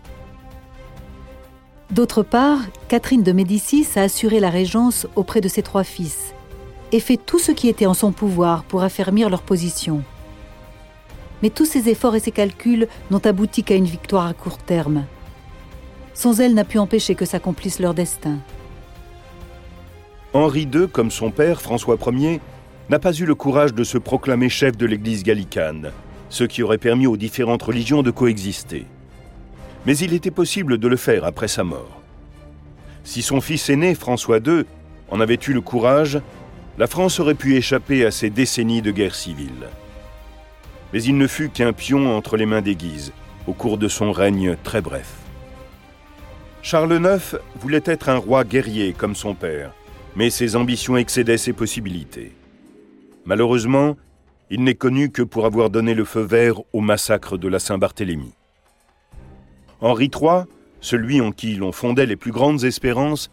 D'autre 1.91 2.23
part, 2.23 2.61
Catherine 2.89 3.23
de 3.23 3.33
Médicis 3.33 3.87
a 3.97 4.03
assuré 4.03 4.41
la 4.41 4.51
régence 4.51 5.07
auprès 5.17 5.41
de 5.41 5.49
ses 5.49 5.63
trois 5.63 5.85
fils 5.85 6.35
et 6.93 7.01
fait 7.01 7.17
tout 7.17 7.39
ce 7.39 7.53
qui 7.53 7.69
était 7.69 7.87
en 7.87 7.95
son 7.95 8.13
pouvoir 8.13 8.65
pour 8.65 8.83
affermir 8.83 9.31
leur 9.31 9.43
position. 9.43 10.03
Mais 11.43 11.51
tous 11.51 11.65
ses 11.65 11.89
efforts 11.89 12.17
et 12.17 12.21
ses 12.21 12.33
calculs 12.33 12.89
n'ont 13.11 13.25
abouti 13.25 13.63
qu'à 13.63 13.77
une 13.77 13.85
victoire 13.85 14.27
à 14.27 14.35
court 14.35 14.59
terme. 14.59 15.05
Son 16.15 16.33
zèle 16.33 16.55
n'a 16.55 16.65
pu 16.65 16.79
empêcher 16.79 17.15
que 17.15 17.25
s'accomplisse 17.25 17.79
leur 17.79 17.95
destin. 17.95 18.39
Henri 20.35 20.69
II, 20.73 20.89
comme 20.89 21.11
son 21.11 21.31
père, 21.31 21.63
François 21.63 21.97
Ier, 22.13 22.41
n'a 22.91 22.99
pas 22.99 23.13
eu 23.13 23.25
le 23.25 23.35
courage 23.35 23.73
de 23.73 23.85
se 23.85 23.97
proclamer 23.97 24.49
chef 24.49 24.77
de 24.77 24.85
l'Église 24.85 25.23
gallicane, 25.23 25.91
ce 26.29 26.45
qui 26.45 26.63
aurait 26.63 26.79
permis 26.79 27.07
aux 27.07 27.17
différentes 27.17 27.63
religions 27.63 28.03
de 28.03 28.11
coexister. 28.11 28.85
Mais 29.87 29.97
il 29.97 30.13
était 30.13 30.31
possible 30.31 30.79
de 30.79 30.89
le 30.89 30.97
faire 30.97 31.25
après 31.25 31.49
sa 31.49 31.65
mort. 31.65 32.03
Si 33.05 33.23
son 33.23 33.41
fils 33.41 33.71
aîné, 33.71 33.95
François 33.95 34.39
II, 34.39 34.65
en 35.11 35.21
avait 35.21 35.39
eu 35.47 35.53
le 35.55 35.63
courage, 35.63 36.21
la 36.77 36.87
France 36.87 37.21
aurait 37.21 37.35
pu 37.35 37.57
échapper 37.57 38.05
à 38.05 38.11
ces 38.11 38.29
décennies 38.29 38.83
de 38.83 38.91
guerre 38.91 39.15
civile. 39.15 39.69
Mais 40.93 41.03
il 41.03 41.17
ne 41.17 41.27
fut 41.27 41.49
qu'un 41.49 41.73
pion 41.73 42.15
entre 42.17 42.37
les 42.37 42.47
mains 42.47 42.63
des 42.63 42.77
Guises, 42.77 43.13
au 43.47 43.55
cours 43.55 43.79
de 43.79 43.89
son 43.89 44.13
règne 44.13 44.57
très 44.63 44.83
bref. 44.83 45.15
Charles 46.61 47.01
IX 47.03 47.39
voulait 47.61 47.83
être 47.87 48.11
un 48.11 48.19
roi 48.19 48.45
guerrier 48.45 48.93
comme 48.93 49.15
son 49.15 49.35
père, 49.35 49.73
mais 50.17 50.31
ses 50.31 50.57
ambitions 50.57 50.97
excédaient 50.97 51.39
ses 51.39 51.53
possibilités. 51.53 52.33
Malheureusement, 53.25 53.97
il 54.51 54.65
n'est 54.65 54.75
connu 54.75 55.11
que 55.11 55.23
pour 55.23 55.45
avoir 55.45 55.71
donné 55.71 55.95
le 55.95 56.05
feu 56.05 56.23
vert 56.23 56.61
au 56.73 56.81
massacre 56.81 57.37
de 57.37 57.49
la 57.49 57.59
Saint-Barthélemy. 57.59 58.33
Henri 59.81 60.11
III, 60.15 60.45
celui 60.81 61.21
en 61.21 61.33
qui 61.33 61.55
l'on 61.55 61.73
fondait 61.73 62.07
les 62.07 62.17
plus 62.17 62.33
grandes 62.33 62.65
espérances, 62.65 63.31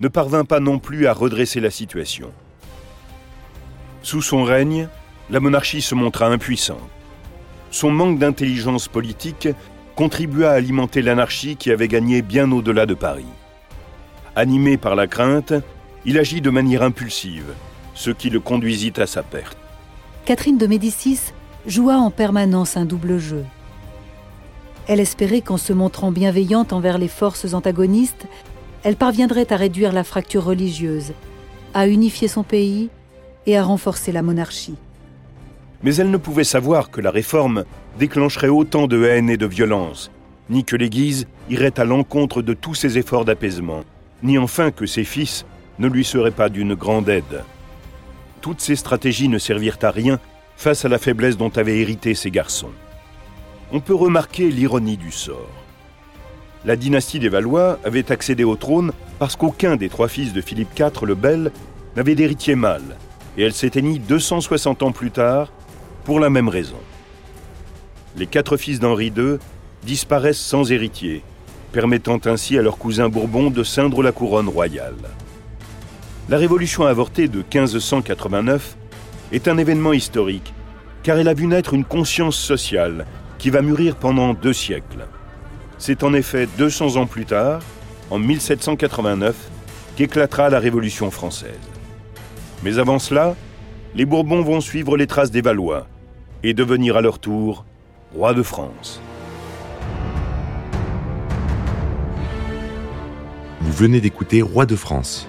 ne 0.00 0.08
parvint 0.08 0.44
pas 0.44 0.60
non 0.60 0.78
plus 0.78 1.06
à 1.06 1.12
redresser 1.12 1.60
la 1.60 1.70
situation. 1.70 2.32
Sous 4.02 4.22
son 4.22 4.44
règne, 4.44 4.88
la 5.30 5.40
monarchie 5.40 5.82
se 5.82 5.94
montra 5.94 6.26
impuissante. 6.26 6.78
Son 7.70 7.90
manque 7.90 8.18
d'intelligence 8.18 8.88
politique 8.88 9.48
contribua 9.94 10.50
à 10.50 10.54
alimenter 10.54 11.02
l'anarchie 11.02 11.56
qui 11.56 11.70
avait 11.70 11.88
gagné 11.88 12.22
bien 12.22 12.50
au-delà 12.50 12.86
de 12.86 12.94
Paris. 12.94 13.26
Animé 14.36 14.76
par 14.76 14.96
la 14.96 15.06
crainte, 15.06 15.52
il 16.04 16.18
agit 16.18 16.40
de 16.40 16.50
manière 16.50 16.82
impulsive, 16.82 17.54
ce 17.94 18.10
qui 18.10 18.30
le 18.30 18.40
conduisit 18.40 18.92
à 18.96 19.06
sa 19.06 19.22
perte. 19.22 19.58
Catherine 20.24 20.58
de 20.58 20.66
Médicis 20.66 21.20
joua 21.66 21.96
en 21.96 22.10
permanence 22.10 22.76
un 22.76 22.84
double 22.84 23.18
jeu. 23.18 23.44
Elle 24.86 25.00
espérait 25.00 25.42
qu'en 25.42 25.56
se 25.56 25.72
montrant 25.72 26.10
bienveillante 26.10 26.72
envers 26.72 26.98
les 26.98 27.08
forces 27.08 27.52
antagonistes, 27.52 28.26
elle 28.82 28.96
parviendrait 28.96 29.52
à 29.52 29.56
réduire 29.56 29.92
la 29.92 30.04
fracture 30.04 30.44
religieuse, 30.44 31.12
à 31.74 31.86
unifier 31.86 32.28
son 32.28 32.42
pays 32.42 32.88
et 33.46 33.56
à 33.56 33.62
renforcer 33.62 34.10
la 34.10 34.22
monarchie. 34.22 34.76
Mais 35.82 35.96
elle 35.96 36.10
ne 36.10 36.16
pouvait 36.16 36.44
savoir 36.44 36.90
que 36.90 37.00
la 37.00 37.10
réforme 37.10 37.64
déclencherait 37.98 38.48
autant 38.48 38.86
de 38.86 39.04
haine 39.04 39.30
et 39.30 39.36
de 39.36 39.46
violence, 39.46 40.10
ni 40.48 40.64
que 40.64 40.76
les 40.76 40.90
Guises 40.90 41.26
iraient 41.48 41.78
à 41.78 41.84
l'encontre 41.84 42.42
de 42.42 42.54
tous 42.54 42.74
ses 42.74 42.98
efforts 42.98 43.24
d'apaisement, 43.24 43.84
ni 44.22 44.38
enfin 44.38 44.70
que 44.70 44.86
ses 44.86 45.04
fils 45.04 45.46
ne 45.80 45.88
lui 45.88 46.04
serait 46.04 46.30
pas 46.30 46.48
d'une 46.48 46.74
grande 46.74 47.08
aide. 47.08 47.42
Toutes 48.40 48.60
ces 48.60 48.76
stratégies 48.76 49.28
ne 49.28 49.38
servirent 49.38 49.78
à 49.82 49.90
rien 49.90 50.20
face 50.56 50.84
à 50.84 50.88
la 50.88 50.98
faiblesse 50.98 51.36
dont 51.36 51.50
avaient 51.56 51.80
hérité 51.80 52.14
ces 52.14 52.30
garçons. 52.30 52.70
On 53.72 53.80
peut 53.80 53.94
remarquer 53.94 54.50
l'ironie 54.50 54.98
du 54.98 55.10
sort. 55.10 55.48
La 56.66 56.76
dynastie 56.76 57.18
des 57.18 57.30
Valois 57.30 57.78
avait 57.82 58.12
accédé 58.12 58.44
au 58.44 58.56
trône 58.56 58.92
parce 59.18 59.36
qu'aucun 59.36 59.76
des 59.76 59.88
trois 59.88 60.08
fils 60.08 60.34
de 60.34 60.42
Philippe 60.42 60.78
IV 60.78 61.06
le 61.06 61.14
Bel 61.14 61.50
n'avait 61.96 62.14
d'héritier 62.14 62.54
mâle, 62.54 62.96
et 63.38 63.42
elle 63.42 63.54
s'éteignit 63.54 64.00
260 64.06 64.82
ans 64.82 64.92
plus 64.92 65.10
tard 65.10 65.50
pour 66.04 66.20
la 66.20 66.28
même 66.28 66.48
raison. 66.48 66.80
Les 68.16 68.26
quatre 68.26 68.58
fils 68.58 68.80
d'Henri 68.80 69.12
II 69.16 69.38
disparaissent 69.84 70.38
sans 70.38 70.70
héritier, 70.70 71.22
permettant 71.72 72.20
ainsi 72.26 72.58
à 72.58 72.62
leur 72.62 72.76
cousin 72.76 73.08
Bourbon 73.08 73.50
de 73.50 73.62
ceindre 73.62 74.02
la 74.02 74.12
couronne 74.12 74.48
royale. 74.48 74.96
La 76.30 76.38
révolution 76.38 76.84
avortée 76.84 77.26
de 77.26 77.38
1589 77.38 78.76
est 79.32 79.48
un 79.48 79.58
événement 79.58 79.92
historique, 79.92 80.54
car 81.02 81.18
elle 81.18 81.26
a 81.26 81.34
vu 81.34 81.48
naître 81.48 81.74
une 81.74 81.84
conscience 81.84 82.36
sociale 82.36 83.04
qui 83.38 83.50
va 83.50 83.62
mûrir 83.62 83.96
pendant 83.96 84.32
deux 84.32 84.52
siècles. 84.52 85.08
C'est 85.76 86.04
en 86.04 86.14
effet 86.14 86.46
200 86.56 86.98
ans 86.98 87.06
plus 87.06 87.26
tard, 87.26 87.62
en 88.10 88.20
1789, 88.20 89.34
qu'éclatera 89.96 90.50
la 90.50 90.60
Révolution 90.60 91.10
française. 91.10 91.58
Mais 92.62 92.78
avant 92.78 93.00
cela, 93.00 93.34
les 93.96 94.04
Bourbons 94.04 94.42
vont 94.42 94.60
suivre 94.60 94.96
les 94.96 95.08
traces 95.08 95.32
des 95.32 95.42
Valois 95.42 95.88
et 96.44 96.54
devenir 96.54 96.96
à 96.96 97.00
leur 97.00 97.18
tour 97.18 97.64
rois 98.14 98.34
de 98.34 98.44
France. 98.44 99.02
Vous 103.60 103.72
venez 103.72 104.00
d'écouter 104.00 104.42
Roi 104.42 104.64
de 104.64 104.76
France 104.76 105.28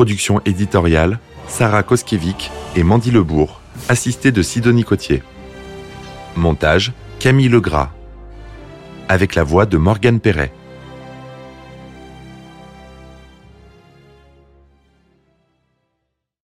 Production 0.00 0.40
éditoriale, 0.46 1.18
Sarah 1.46 1.82
Koskiewicz 1.82 2.50
et 2.74 2.82
Mandy 2.82 3.10
Lebourg, 3.10 3.60
assistée 3.90 4.32
de 4.32 4.40
Sidonie 4.40 4.82
Cotier. 4.82 5.22
Montage, 6.36 6.92
Camille 7.18 7.50
Legras. 7.50 7.90
Avec 9.10 9.34
la 9.34 9.44
voix 9.44 9.66
de 9.66 9.76
Morgane 9.76 10.18
Perret. 10.18 10.54